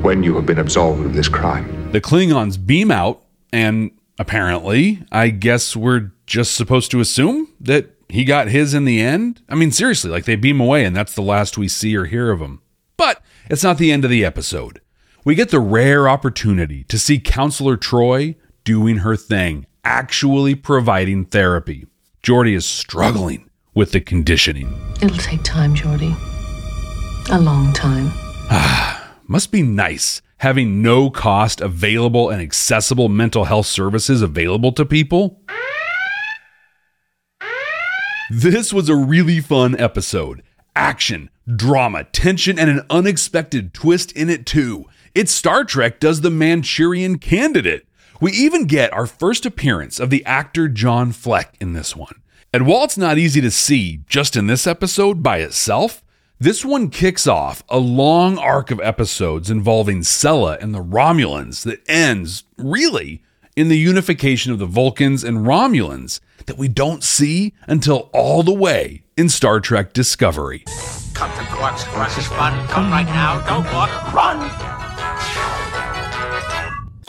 when 0.04 0.22
you 0.22 0.36
have 0.36 0.46
been 0.46 0.60
absolved 0.60 1.06
of 1.06 1.14
this 1.14 1.28
crime. 1.28 1.92
The 1.92 2.02
Klingons 2.02 2.64
beam 2.64 2.92
out, 2.92 3.24
and 3.56 3.92
apparently, 4.20 5.06
I 5.14 5.30
guess 5.30 5.78
we're 5.78 6.12
just 6.28 6.56
supposed 6.56 6.92
to 6.92 7.00
assume 7.00 7.54
that 7.62 7.90
he 8.10 8.26
got 8.26 8.50
his 8.50 8.74
in 8.74 8.84
the 8.84 9.00
end. 9.00 9.42
I 9.48 9.56
mean, 9.56 9.72
seriously, 9.72 10.12
like 10.12 10.26
they 10.26 10.36
beam 10.36 10.60
away, 10.60 10.84
and 10.84 10.94
that's 10.94 11.16
the 11.16 11.22
last 11.22 11.58
we 11.58 11.70
see 11.70 11.96
or 11.96 12.04
hear 12.04 12.32
of 12.32 12.42
him. 12.42 12.62
But 12.98 13.22
it's 13.50 13.64
not 13.64 13.78
the 13.78 13.94
end 13.94 14.04
of 14.04 14.12
the 14.12 14.26
episode. 14.26 14.82
We 15.24 15.36
get 15.36 15.52
the 15.52 15.62
rare 15.62 16.10
opportunity 16.10 16.84
to 16.84 17.00
see 17.00 17.18
Counselor 17.18 17.78
Troi 17.78 18.36
doing 18.66 18.98
her 18.98 19.16
thing, 19.16 19.68
actually 19.86 20.54
providing 20.56 21.24
therapy. 21.24 21.88
Geordi 22.22 22.56
is 22.58 22.66
struggling 22.66 23.50
with 23.74 23.94
the 23.94 24.02
conditioning. 24.02 24.78
It'll 25.02 25.18
take 25.18 25.44
time, 25.44 25.76
Geordi. 25.76 26.14
A 27.32 27.40
long 27.40 27.72
time. 27.72 28.12
Ah, 28.52 29.16
must 29.28 29.50
be 29.50 29.62
nice 29.62 30.22
having 30.38 30.82
no 30.82 31.10
cost 31.10 31.62
available 31.62 32.30
and 32.30 32.42
accessible 32.42 33.10
mental 33.10 33.46
health 33.46 33.66
services 33.66 34.22
available 34.22 34.72
to 34.74 34.86
people. 34.86 35.42
This 38.30 38.74
was 38.74 38.90
a 38.90 38.96
really 38.96 39.40
fun 39.40 39.80
episode. 39.80 40.42
Action, 40.76 41.30
drama, 41.56 42.06
tension, 42.06 42.58
and 42.58 42.70
an 42.70 42.86
unexpected 42.90 43.74
twist 43.74 44.12
in 44.14 44.30
it, 44.30 44.46
too. 44.46 44.86
It's 45.14 45.32
Star 45.32 45.64
Trek 45.64 46.00
does 46.00 46.22
the 46.22 46.32
Manchurian 46.32 47.20
candidate. 47.20 47.88
We 48.20 48.32
even 48.32 48.66
get 48.66 48.92
our 48.94 49.06
first 49.06 49.46
appearance 49.46 50.00
of 50.00 50.10
the 50.10 50.26
actor 50.26 50.68
John 50.68 51.12
Fleck 51.12 51.56
in 51.60 51.74
this 51.74 51.96
one. 51.96 52.22
And 52.52 52.66
while 52.66 52.84
it's 52.84 52.98
not 52.98 53.18
easy 53.18 53.42
to 53.42 53.52
see 53.52 54.02
just 54.08 54.36
in 54.36 54.48
this 54.48 54.66
episode 54.66 55.22
by 55.22 55.40
itself, 55.40 56.04
this 56.40 56.66
one 56.66 56.90
kicks 56.90 57.28
off 57.28 57.64
a 57.70 57.80
long 57.80 58.38
arc 58.38 58.70
of 58.70 58.82
episodes 58.82 59.50
involving 59.50 60.02
Sela 60.02 60.62
and 60.62 60.76
the 60.76 60.84
Romulans 60.84 61.64
that 61.64 61.82
ends, 61.88 62.44
really, 62.58 63.24
in 63.56 63.70
the 63.70 63.78
unification 63.78 64.52
of 64.52 64.60
the 64.60 64.66
Vulcans 64.66 65.24
and 65.24 65.46
Romulans 65.46 66.20
that 66.46 66.58
we 66.58 66.68
don't 66.68 67.06
see 67.06 67.54
until 67.68 68.10
all 68.14 68.44
the 68.44 68.54
way 68.54 69.04
in 69.16 69.30
Star 69.30 69.62
Trek 69.62 69.94
Discovery. 69.94 70.66
Come 71.14 71.32
to 71.32 71.46
Quark's 71.54 71.86
Quark's 71.86 72.18
is 72.18 72.28
fun. 72.28 72.68
Come 72.68 72.92
right 72.92 73.06
now. 73.06 73.40
Don't 73.48 73.64
walk. 73.74 74.14
Run! 74.14 74.50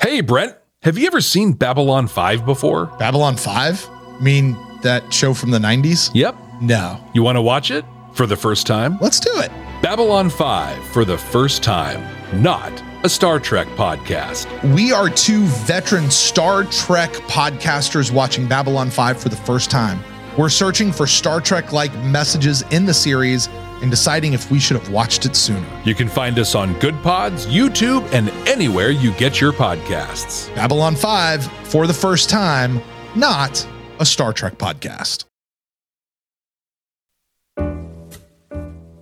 Hey, 0.01 0.21
Brent, 0.21 0.57
have 0.83 0.97
you 0.97 1.09
ever 1.09 1.21
seen 1.21 1.53
Babylon 1.53 2.07
5 2.07 2.47
before? 2.47 2.87
Babylon 3.01 3.37
5? 3.37 4.23
Mean 4.23 4.57
that 4.83 5.13
show 5.13 5.35
from 5.35 5.51
the 5.51 5.59
90s? 5.59 6.13
Yep. 6.15 6.37
No. 6.63 7.05
You 7.13 7.25
want 7.25 7.35
to 7.35 7.43
watch 7.43 7.73
it 7.73 7.85
for 8.17 8.27
the 8.27 8.37
first 8.37 8.67
time? 8.67 8.99
Let's 9.01 9.21
do 9.21 9.31
it. 9.35 9.51
Babylon 9.83 10.31
5 10.31 10.83
for 10.89 11.05
the 11.05 11.19
first 11.19 11.63
time, 11.63 12.03
not 12.43 12.83
a 13.05 13.09
Star 13.09 13.39
Trek 13.39 13.69
podcast. 13.77 14.47
We 14.75 14.91
are 14.91 15.09
two 15.11 15.45
veteran 15.45 16.11
Star 16.11 16.65
Trek 16.65 17.13
podcasters 17.29 18.11
watching 18.11 18.49
Babylon 18.49 18.91
5 18.91 19.21
for 19.21 19.29
the 19.29 19.37
first 19.37 19.71
time. 19.71 20.01
We're 20.37 20.49
searching 20.49 20.93
for 20.93 21.07
Star 21.07 21.41
Trek 21.41 21.73
like 21.73 21.95
messages 22.05 22.63
in 22.71 22.87
the 22.87 22.95
series 22.95 23.49
and 23.83 23.91
deciding 23.91 24.33
if 24.33 24.51
we 24.51 24.59
should 24.59 24.79
have 24.79 24.91
watched 24.91 25.27
it 25.27 25.37
sooner. 25.37 25.67
You 25.85 25.95
can 25.95 26.09
find 26.09 26.39
us 26.39 26.55
on 26.55 26.75
Goodpods, 26.77 27.47
YouTube, 27.47 28.11
and 28.13 28.31
anywhere 28.49 28.91
you 28.91 29.13
get 29.13 29.41
your 29.41 29.53
podcasts. 29.53 30.53
Babylon 30.55 30.97
5 30.97 31.45
for 31.69 31.87
the 31.87 31.95
first 31.95 32.31
time, 32.31 32.81
not 33.15 33.67
a 34.01 34.07
Star 34.07 34.33
Trek 34.33 34.57
podcast. 34.59 35.26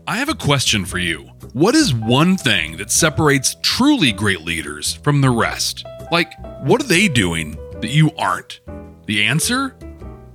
I 0.07 0.19
have 0.19 0.29
a 0.29 0.35
question 0.35 0.85
for 0.85 0.99
you. 0.99 1.31
What 1.55 1.75
is 1.75 1.95
one 1.95 2.37
thing 2.37 2.77
that 2.77 2.91
separates 2.91 3.57
truly 3.63 4.13
great 4.13 4.43
leaders 4.43 4.97
from 4.97 5.23
the 5.23 5.31
rest? 5.31 5.87
Like, 6.13 6.31
what 6.61 6.83
are 6.83 6.87
they 6.87 7.09
doing 7.09 7.57
that 7.81 7.89
you 7.89 8.11
aren't? 8.19 8.61
The 9.07 9.25
answer? 9.25 9.75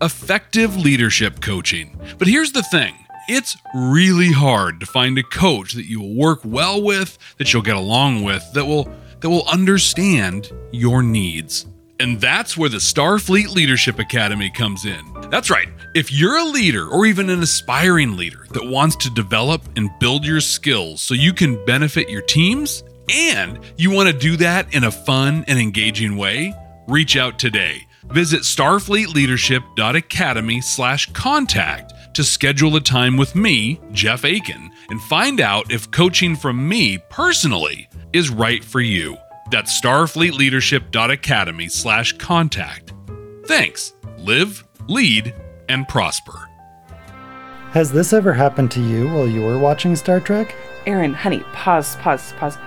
Effective 0.01 0.75
leadership 0.75 1.39
coaching. 1.41 1.99
But 2.17 2.27
here's 2.27 2.51
the 2.51 2.63
thing 2.63 2.95
it's 3.27 3.55
really 3.75 4.31
hard 4.31 4.79
to 4.79 4.87
find 4.87 5.19
a 5.19 5.23
coach 5.23 5.73
that 5.73 5.85
you 5.85 6.01
will 6.01 6.15
work 6.15 6.39
well 6.43 6.81
with, 6.81 7.19
that 7.37 7.53
you'll 7.53 7.61
get 7.61 7.75
along 7.75 8.23
with, 8.23 8.43
that 8.53 8.65
will 8.65 8.91
that 9.19 9.29
will 9.29 9.47
understand 9.47 10.51
your 10.71 11.03
needs. 11.03 11.67
And 11.99 12.21
that's 12.21 12.55
where 12.55 12.69
the 12.69 12.77
Starfleet 12.77 13.49
Leadership 13.49 13.99
Academy 13.99 14.49
comes 14.49 14.85
in. 14.85 15.03
That's 15.29 15.49
right. 15.49 15.67
If 15.93 16.13
you're 16.13 16.37
a 16.37 16.45
leader 16.45 16.87
or 16.87 17.05
even 17.05 17.29
an 17.29 17.41
aspiring 17.41 18.15
leader 18.15 18.47
that 18.51 18.65
wants 18.65 18.95
to 18.97 19.09
develop 19.09 19.63
and 19.75 19.89
build 19.99 20.25
your 20.25 20.39
skills 20.39 21.01
so 21.01 21.13
you 21.13 21.33
can 21.33 21.65
benefit 21.65 22.09
your 22.09 22.21
teams 22.21 22.85
and 23.11 23.59
you 23.77 23.91
want 23.91 24.07
to 24.07 24.17
do 24.17 24.37
that 24.37 24.73
in 24.73 24.85
a 24.85 24.91
fun 24.91 25.43
and 25.47 25.59
engaging 25.59 26.15
way, 26.15 26.53
reach 26.87 27.17
out 27.17 27.37
today. 27.37 27.81
Visit 28.05 28.41
starfleetleadership.academy 28.41 30.61
slash 30.61 31.11
contact 31.11 32.15
to 32.15 32.23
schedule 32.23 32.75
a 32.75 32.81
time 32.81 33.17
with 33.17 33.35
me, 33.35 33.79
Jeff 33.91 34.25
Aiken, 34.25 34.71
and 34.89 35.01
find 35.01 35.41
out 35.41 35.71
if 35.71 35.91
coaching 35.91 36.35
from 36.35 36.67
me 36.67 36.97
personally 37.09 37.87
is 38.13 38.29
right 38.29 38.63
for 38.63 38.79
you. 38.79 39.17
That's 39.49 39.79
starfleetleadership.academy 39.79 41.69
slash 41.69 42.13
contact. 42.17 42.93
Thanks. 43.45 43.93
Live, 44.17 44.63
lead, 44.87 45.33
and 45.67 45.87
prosper. 45.87 46.49
Has 47.71 47.91
this 47.91 48.13
ever 48.13 48.33
happened 48.33 48.71
to 48.71 48.81
you 48.81 49.07
while 49.07 49.27
you 49.27 49.41
were 49.41 49.59
watching 49.59 49.95
Star 49.95 50.19
Trek? 50.19 50.55
Aaron, 50.85 51.13
honey, 51.13 51.39
pause, 51.53 51.95
pause, 51.97 52.33
pause. 52.39 52.57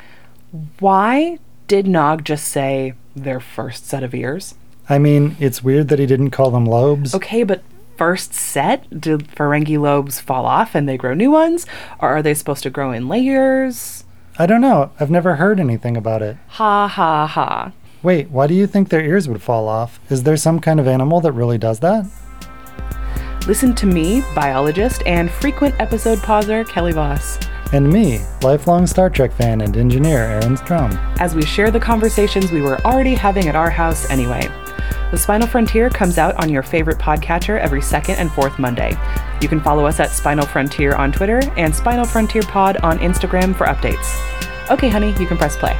Why 0.78 1.38
did 1.66 1.86
Nog 1.86 2.24
just 2.24 2.48
say 2.48 2.94
their 3.16 3.40
first 3.40 3.86
set 3.86 4.02
of 4.02 4.14
ears? 4.14 4.54
I 4.88 4.98
mean, 4.98 5.36
it's 5.40 5.62
weird 5.62 5.88
that 5.88 5.98
he 5.98 6.06
didn't 6.06 6.30
call 6.30 6.50
them 6.50 6.66
lobes. 6.66 7.14
Okay, 7.14 7.42
but 7.42 7.62
first 7.96 8.32
set? 8.34 9.00
Do 9.00 9.18
Ferengi 9.18 9.78
lobes 9.78 10.20
fall 10.20 10.46
off 10.46 10.74
and 10.74 10.88
they 10.88 10.96
grow 10.96 11.14
new 11.14 11.30
ones? 11.30 11.66
Or 12.00 12.10
are 12.10 12.22
they 12.22 12.34
supposed 12.34 12.62
to 12.64 12.70
grow 12.70 12.92
in 12.92 13.08
layers? 13.08 14.01
I 14.38 14.46
don't 14.46 14.60
know. 14.60 14.90
I've 14.98 15.10
never 15.10 15.36
heard 15.36 15.60
anything 15.60 15.96
about 15.96 16.22
it. 16.22 16.36
Ha 16.48 16.88
ha 16.88 17.26
ha. 17.26 17.72
Wait, 18.02 18.30
why 18.30 18.46
do 18.46 18.54
you 18.54 18.66
think 18.66 18.88
their 18.88 19.04
ears 19.04 19.28
would 19.28 19.42
fall 19.42 19.68
off? 19.68 20.00
Is 20.10 20.22
there 20.22 20.36
some 20.36 20.58
kind 20.58 20.80
of 20.80 20.88
animal 20.88 21.20
that 21.20 21.32
really 21.32 21.58
does 21.58 21.80
that? 21.80 22.06
Listen 23.46 23.74
to 23.74 23.86
me, 23.86 24.22
biologist 24.34 25.02
and 25.04 25.30
frequent 25.30 25.74
episode 25.80 26.18
pauser 26.18 26.66
Kelly 26.68 26.92
Voss. 26.92 27.38
And 27.72 27.90
me, 27.90 28.20
lifelong 28.42 28.86
Star 28.86 29.10
Trek 29.10 29.32
fan 29.32 29.60
and 29.60 29.76
engineer 29.76 30.18
Aaron 30.18 30.56
Strom. 30.56 30.92
As 31.18 31.34
we 31.34 31.42
share 31.44 31.70
the 31.70 31.80
conversations 31.80 32.52
we 32.52 32.60
were 32.60 32.80
already 32.86 33.14
having 33.14 33.48
at 33.48 33.56
our 33.56 33.70
house 33.70 34.08
anyway. 34.10 34.48
The 35.10 35.18
Spinal 35.18 35.46
Frontier 35.46 35.90
comes 35.90 36.18
out 36.18 36.34
on 36.42 36.48
your 36.48 36.62
favorite 36.62 36.98
podcatcher 36.98 37.58
every 37.58 37.82
second 37.82 38.16
and 38.16 38.30
fourth 38.32 38.58
Monday. 38.58 38.96
You 39.40 39.48
can 39.48 39.60
follow 39.60 39.86
us 39.86 40.00
at 40.00 40.10
Spinal 40.10 40.46
Frontier 40.46 40.94
on 40.94 41.12
Twitter 41.12 41.40
and 41.56 41.74
Spinal 41.74 42.04
Frontier 42.04 42.42
Pod 42.42 42.76
on 42.78 42.98
Instagram 42.98 43.54
for 43.54 43.66
updates. 43.66 44.18
Okay, 44.70 44.88
honey, 44.88 45.14
you 45.20 45.26
can 45.26 45.36
press 45.36 45.56
play. 45.56 45.76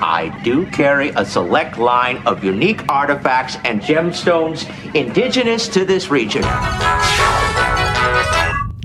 I 0.00 0.40
do 0.42 0.66
carry 0.66 1.10
a 1.10 1.24
select 1.24 1.78
line 1.78 2.18
of 2.26 2.42
unique 2.42 2.82
artifacts 2.88 3.56
and 3.64 3.80
gemstones 3.80 4.64
indigenous 4.94 5.68
to 5.68 5.84
this 5.84 6.08
region. 6.08 6.42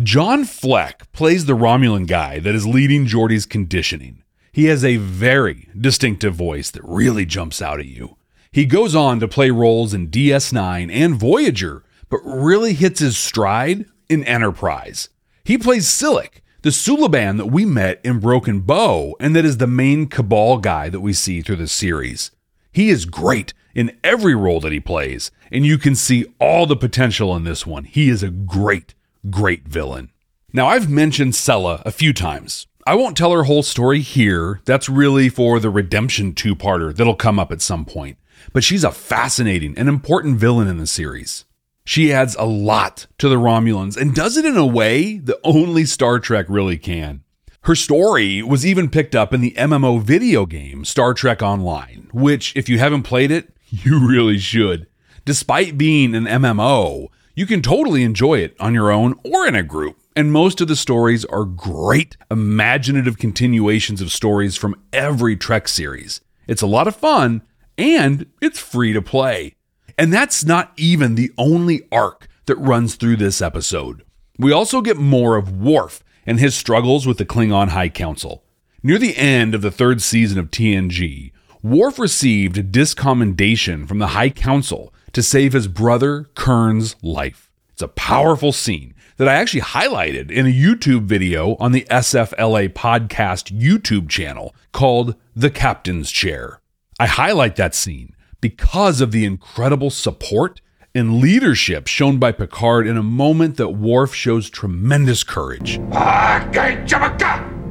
John 0.03 0.45
Fleck 0.45 1.11
plays 1.11 1.45
the 1.45 1.57
Romulan 1.57 2.07
guy 2.07 2.39
that 2.39 2.55
is 2.55 2.65
leading 2.65 3.05
Geordi's 3.05 3.45
conditioning. 3.45 4.23
He 4.51 4.65
has 4.65 4.83
a 4.83 4.97
very 4.97 5.67
distinctive 5.79 6.35
voice 6.35 6.71
that 6.71 6.83
really 6.83 7.25
jumps 7.25 7.61
out 7.61 7.79
at 7.79 7.85
you. 7.85 8.17
He 8.51 8.65
goes 8.65 8.95
on 8.95 9.19
to 9.19 9.27
play 9.27 9.51
roles 9.51 9.93
in 9.93 10.09
DS9 10.09 10.91
and 10.91 11.15
Voyager, 11.15 11.83
but 12.09 12.21
really 12.23 12.73
hits 12.73 12.99
his 12.99 13.17
stride 13.17 13.85
in 14.09 14.23
Enterprise. 14.23 15.09
He 15.43 15.57
plays 15.57 15.87
Silik, 15.87 16.41
the 16.63 16.69
Suliban 16.69 17.37
that 17.37 17.47
we 17.47 17.63
met 17.63 18.01
in 18.03 18.19
Broken 18.19 18.61
Bow, 18.61 19.15
and 19.19 19.35
that 19.35 19.45
is 19.45 19.57
the 19.57 19.67
main 19.67 20.07
Cabal 20.07 20.57
guy 20.57 20.89
that 20.89 20.99
we 20.99 21.13
see 21.13 21.41
through 21.41 21.57
the 21.57 21.67
series. 21.67 22.31
He 22.71 22.89
is 22.89 23.05
great 23.05 23.53
in 23.75 23.97
every 24.03 24.35
role 24.35 24.59
that 24.61 24.71
he 24.71 24.79
plays, 24.79 25.29
and 25.51 25.65
you 25.65 25.77
can 25.77 25.95
see 25.95 26.25
all 26.39 26.65
the 26.65 26.75
potential 26.75 27.35
in 27.35 27.43
this 27.43 27.65
one. 27.67 27.83
He 27.83 28.09
is 28.09 28.23
a 28.23 28.29
great, 28.29 28.95
great 29.29 29.67
villain. 29.67 30.11
Now, 30.51 30.67
I've 30.67 30.89
mentioned 30.89 31.33
Sela 31.33 31.83
a 31.85 31.91
few 31.91 32.13
times. 32.13 32.65
I 32.87 32.95
won't 32.95 33.15
tell 33.15 33.31
her 33.33 33.43
whole 33.43 33.61
story 33.61 34.01
here. 34.01 34.61
That's 34.65 34.89
really 34.89 35.29
for 35.29 35.59
the 35.59 35.69
Redemption 35.69 36.33
two 36.33 36.55
parter 36.55 36.95
that'll 36.95 37.13
come 37.13 37.37
up 37.37 37.51
at 37.51 37.61
some 37.61 37.85
point. 37.85 38.17
But 38.53 38.63
she's 38.63 38.83
a 38.83 38.91
fascinating 38.91 39.77
and 39.77 39.87
important 39.87 40.37
villain 40.37 40.67
in 40.67 40.77
the 40.77 40.87
series. 40.87 41.45
She 41.83 42.13
adds 42.13 42.35
a 42.35 42.45
lot 42.45 43.07
to 43.17 43.29
the 43.29 43.37
Romulans 43.37 43.97
and 43.97 44.13
does 44.13 44.37
it 44.37 44.45
in 44.45 44.57
a 44.57 44.65
way 44.65 45.17
that 45.17 45.39
only 45.43 45.85
Star 45.85 46.19
Trek 46.19 46.45
really 46.47 46.77
can. 46.77 47.23
Her 47.63 47.75
story 47.75 48.41
was 48.41 48.65
even 48.65 48.89
picked 48.89 49.15
up 49.15 49.33
in 49.33 49.41
the 49.41 49.55
MMO 49.57 50.01
video 50.01 50.45
game 50.45 50.85
Star 50.85 51.13
Trek 51.13 51.41
Online, 51.41 52.09
which, 52.13 52.55
if 52.55 52.69
you 52.69 52.79
haven't 52.79 53.03
played 53.03 53.31
it, 53.31 53.53
you 53.69 54.07
really 54.07 54.37
should. 54.37 54.87
Despite 55.25 55.77
being 55.77 56.15
an 56.15 56.25
MMO, 56.25 57.07
you 57.35 57.45
can 57.45 57.61
totally 57.61 58.03
enjoy 58.03 58.39
it 58.39 58.55
on 58.59 58.73
your 58.73 58.91
own 58.91 59.15
or 59.23 59.47
in 59.47 59.55
a 59.55 59.63
group. 59.63 59.97
And 60.15 60.31
most 60.31 60.61
of 60.61 60.67
the 60.67 60.75
stories 60.75 61.25
are 61.25 61.45
great, 61.45 62.17
imaginative 62.29 63.17
continuations 63.17 64.01
of 64.01 64.11
stories 64.11 64.57
from 64.57 64.81
every 64.91 65.35
Trek 65.35 65.67
series. 65.67 66.21
It's 66.47 66.61
a 66.61 66.67
lot 66.67 66.87
of 66.87 66.95
fun 66.95 67.41
and 67.79 68.25
it's 68.41 68.59
free 68.59 68.91
to 68.91 69.01
play. 69.01 69.55
And 69.97 70.13
that's 70.13 70.43
not 70.43 70.73
even 70.75 71.15
the 71.15 71.31
only 71.37 71.87
arc 71.91 72.27
that 72.45 72.57
runs 72.57 72.95
through 72.95 73.15
this 73.15 73.41
episode. 73.41 74.03
We 74.37 74.51
also 74.51 74.81
get 74.81 74.97
more 74.97 75.37
of 75.37 75.57
Worf 75.57 76.03
and 76.25 76.39
his 76.39 76.55
struggles 76.55 77.07
with 77.07 77.17
the 77.17 77.25
Klingon 77.25 77.69
High 77.69 77.89
Council. 77.89 78.43
Near 78.83 78.97
the 78.97 79.17
end 79.17 79.55
of 79.55 79.61
the 79.61 79.71
third 79.71 80.01
season 80.01 80.37
of 80.37 80.51
TNG, 80.51 81.31
Worf 81.63 81.97
received 81.97 82.71
discommendation 82.71 83.87
from 83.87 83.99
the 83.99 84.07
High 84.07 84.29
Council 84.29 84.93
to 85.13 85.23
save 85.23 85.53
his 85.53 85.67
brother 85.67 86.25
Kurn's 86.35 86.95
life. 87.01 87.49
It's 87.71 87.81
a 87.81 87.87
powerful 87.87 88.51
scene 88.51 88.93
that 89.17 89.27
I 89.27 89.35
actually 89.35 89.61
highlighted 89.61 90.31
in 90.31 90.45
a 90.45 90.53
YouTube 90.53 91.03
video 91.03 91.55
on 91.55 91.71
the 91.71 91.85
SFLA 91.89 92.69
podcast 92.69 93.57
YouTube 93.57 94.09
channel 94.09 94.53
called 94.71 95.15
The 95.35 95.49
Captain's 95.49 96.11
Chair. 96.11 96.59
I 97.01 97.07
highlight 97.07 97.55
that 97.55 97.73
scene 97.73 98.13
because 98.41 98.99
of 98.99 99.13
the 99.13 99.23
incredible 99.23 99.89
support 99.89 100.59
and 100.93 101.21
leadership 101.21 101.87
shown 101.87 102.17
by 102.17 102.33
Picard 102.33 102.87
in 102.87 102.97
a 102.97 103.03
moment 103.03 103.55
that 103.55 103.69
Worf 103.69 104.13
shows 104.13 104.49
tremendous 104.49 105.23
courage. 105.23 105.79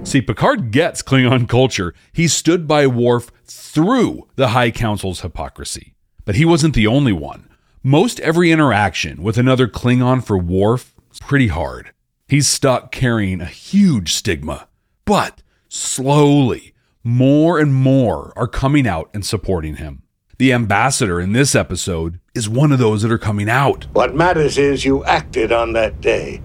See, 0.05 0.23
Picard 0.23 0.71
gets 0.71 1.03
Klingon 1.03 1.47
culture. 1.47 1.93
He 2.11 2.27
stood 2.27 2.67
by 2.67 2.87
Worf 2.87 3.31
through 3.45 4.27
the 4.37 4.49
High 4.49 4.71
Council's 4.71 5.21
hypocrisy. 5.21 5.95
But 6.25 6.37
he 6.37 6.47
wasn't 6.47 6.75
the 6.75 6.87
only 6.87 7.13
one. 7.13 7.51
Most 7.83 8.21
every 8.21 8.51
interaction 8.51 9.23
with 9.23 9.37
another 9.37 9.69
Klingon 9.69 10.25
for 10.25 10.39
Worf 10.39 10.95
is 11.13 11.21
pretty 11.21 11.49
hard. 11.49 11.93
He's 12.29 12.49
stuck 12.49 12.93
carrying 12.93 13.43
a 13.43 13.47
huge 13.47 14.15
stigma. 14.15 14.69
But 15.05 15.43
slowly, 15.69 16.73
more 17.09 17.59
and 17.59 17.75
more 17.75 18.35
are 18.37 18.47
coming 18.47 18.87
out 18.87 19.09
and 19.15 19.25
supporting 19.25 19.77
him. 19.77 20.03
The 20.37 20.53
ambassador 20.53 21.19
in 21.19 21.33
this 21.33 21.55
episode 21.55 22.21
is 22.35 22.51
one 22.51 22.71
of 22.71 22.79
those 22.79 23.01
that 23.01 23.11
are 23.11 23.17
coming 23.17 23.49
out. 23.49 23.87
What 23.95 24.15
matters 24.15 24.59
is 24.59 24.85
you 24.85 25.03
acted 25.07 25.51
on 25.51 25.73
that 25.73 26.03
day 26.03 26.43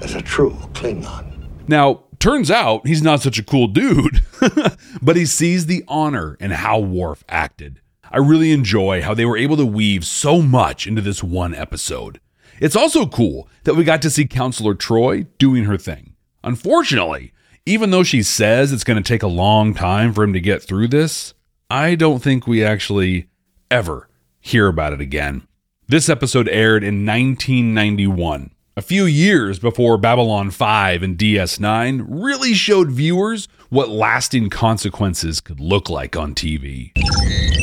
as 0.00 0.14
a 0.14 0.22
true 0.22 0.56
Klingon. 0.74 1.48
Now, 1.66 2.04
turns 2.20 2.52
out 2.52 2.86
he's 2.86 3.02
not 3.02 3.20
such 3.20 3.36
a 3.40 3.42
cool 3.42 3.66
dude, 3.66 4.22
but 5.02 5.16
he 5.16 5.26
sees 5.26 5.66
the 5.66 5.82
honor 5.88 6.36
in 6.38 6.52
how 6.52 6.78
Worf 6.78 7.24
acted. 7.28 7.80
I 8.08 8.18
really 8.18 8.52
enjoy 8.52 9.02
how 9.02 9.12
they 9.12 9.26
were 9.26 9.36
able 9.36 9.56
to 9.56 9.66
weave 9.66 10.06
so 10.06 10.40
much 10.40 10.86
into 10.86 11.02
this 11.02 11.20
one 11.20 11.52
episode. 11.52 12.20
It's 12.60 12.76
also 12.76 13.06
cool 13.06 13.48
that 13.64 13.74
we 13.74 13.82
got 13.82 14.02
to 14.02 14.10
see 14.10 14.24
Counselor 14.24 14.76
Troi 14.76 15.26
doing 15.38 15.64
her 15.64 15.76
thing. 15.76 16.14
Unfortunately, 16.44 17.32
even 17.68 17.90
though 17.90 18.04
she 18.04 18.22
says 18.22 18.72
it's 18.72 18.84
going 18.84 19.02
to 19.02 19.06
take 19.06 19.24
a 19.24 19.28
long 19.28 19.74
time 19.74 20.12
for 20.12 20.22
him 20.22 20.32
to 20.32 20.40
get 20.40 20.62
through 20.62 20.86
this, 20.86 21.34
I 21.68 21.96
don't 21.96 22.22
think 22.22 22.46
we 22.46 22.64
actually 22.64 23.28
ever 23.72 24.08
hear 24.38 24.68
about 24.68 24.92
it 24.92 25.00
again. 25.00 25.48
This 25.88 26.08
episode 26.08 26.48
aired 26.48 26.84
in 26.84 27.04
1991, 27.04 28.52
a 28.76 28.82
few 28.82 29.04
years 29.04 29.58
before 29.58 29.98
Babylon 29.98 30.52
5 30.52 31.02
and 31.02 31.18
DS9 31.18 32.06
really 32.08 32.54
showed 32.54 32.92
viewers 32.92 33.48
what 33.68 33.88
lasting 33.88 34.48
consequences 34.48 35.40
could 35.40 35.58
look 35.58 35.90
like 35.90 36.16
on 36.16 36.36
TV. 36.36 36.92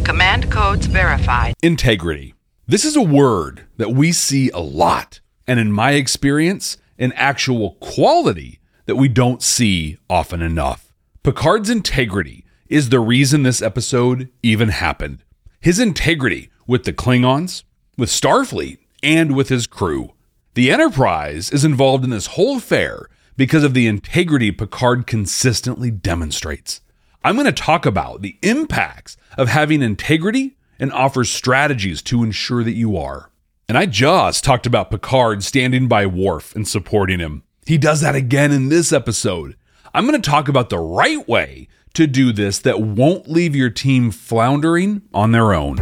Command 0.04 0.52
codes 0.52 0.86
verified. 0.86 1.54
Integrity. 1.64 2.34
This 2.68 2.84
is 2.84 2.98
a 2.98 3.02
word 3.02 3.68
that 3.78 3.92
we 3.92 4.12
see 4.12 4.50
a 4.50 4.60
lot, 4.60 5.22
and 5.48 5.62
in 5.62 5.72
my 5.72 5.94
experience, 5.94 6.76
an 7.00 7.14
actual 7.14 7.72
quality 7.76 8.60
that 8.86 8.96
we 8.96 9.08
don't 9.08 9.42
see 9.42 9.98
often 10.10 10.42
enough. 10.42 10.94
Picard's 11.24 11.70
integrity 11.70 12.46
is 12.68 12.90
the 12.90 13.00
reason 13.00 13.44
this 13.44 13.62
episode 13.62 14.30
even 14.42 14.70
happened. 14.70 15.24
His 15.60 15.80
integrity 15.80 16.50
with 16.68 16.84
the 16.84 16.94
Klingons, 16.94 17.64
with 17.98 18.10
Starfleet, 18.10 18.80
and 19.02 19.36
with 19.36 19.50
his 19.50 19.68
crew. 19.68 20.14
The 20.56 20.72
Enterprise 20.72 21.52
is 21.52 21.66
involved 21.66 22.04
in 22.04 22.10
this 22.10 22.28
whole 22.28 22.58
affair 22.58 23.08
because 23.36 23.64
of 23.64 23.74
the 23.74 23.88
integrity 23.88 24.52
Picard 24.52 25.08
consistently 25.08 25.92
demonstrates. 25.92 26.82
I'm 27.24 27.36
going 27.36 27.46
to 27.46 27.52
talk 27.52 27.86
about 27.86 28.22
the 28.22 28.38
impacts 28.42 29.18
of 29.38 29.48
having 29.48 29.82
integrity 29.82 30.58
and 30.78 30.92
offer 30.92 31.24
strategies 31.24 32.02
to 32.04 32.24
ensure 32.24 32.64
that 32.64 32.74
you 32.74 32.98
are. 32.98 33.32
And 33.70 33.78
I 33.78 33.86
just 33.86 34.44
talked 34.44 34.66
about 34.66 34.92
Picard 34.92 35.44
standing 35.44 35.88
by 35.88 36.06
Worf 36.06 36.56
and 36.56 36.68
supporting 36.68 37.20
him. 37.20 37.44
He 37.66 37.78
does 37.78 38.02
that 38.02 38.16
again 38.16 38.52
in 38.52 38.70
this 38.70 38.92
episode. 38.92 39.56
I'm 39.94 40.06
going 40.06 40.22
to 40.22 40.30
talk 40.30 40.50
about 40.50 40.70
the 40.70 40.80
right 40.80 41.26
way 41.28 41.68
to 41.94 42.08
do 42.08 42.34
this 42.34 42.60
that 42.60 42.82
won't 42.82 43.30
leave 43.30 43.56
your 43.56 43.70
team 43.70 44.12
floundering 44.12 45.04
on 45.14 45.32
their 45.32 45.54
own. 45.54 45.76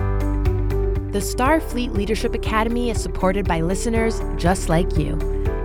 The 1.11 1.19
Starfleet 1.19 1.95
Leadership 1.95 2.35
Academy 2.35 2.89
is 2.89 3.01
supported 3.01 3.47
by 3.47 3.61
listeners 3.61 4.21
just 4.37 4.69
like 4.69 4.97
you. 4.97 5.17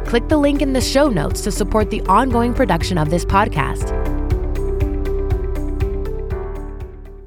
Click 0.06 0.28
the 0.28 0.38
link 0.38 0.62
in 0.62 0.72
the 0.72 0.80
show 0.80 1.08
notes 1.08 1.42
to 1.42 1.52
support 1.52 1.90
the 1.90 2.00
ongoing 2.02 2.54
production 2.54 2.96
of 2.96 3.10
this 3.10 3.24
podcast. 3.24 3.92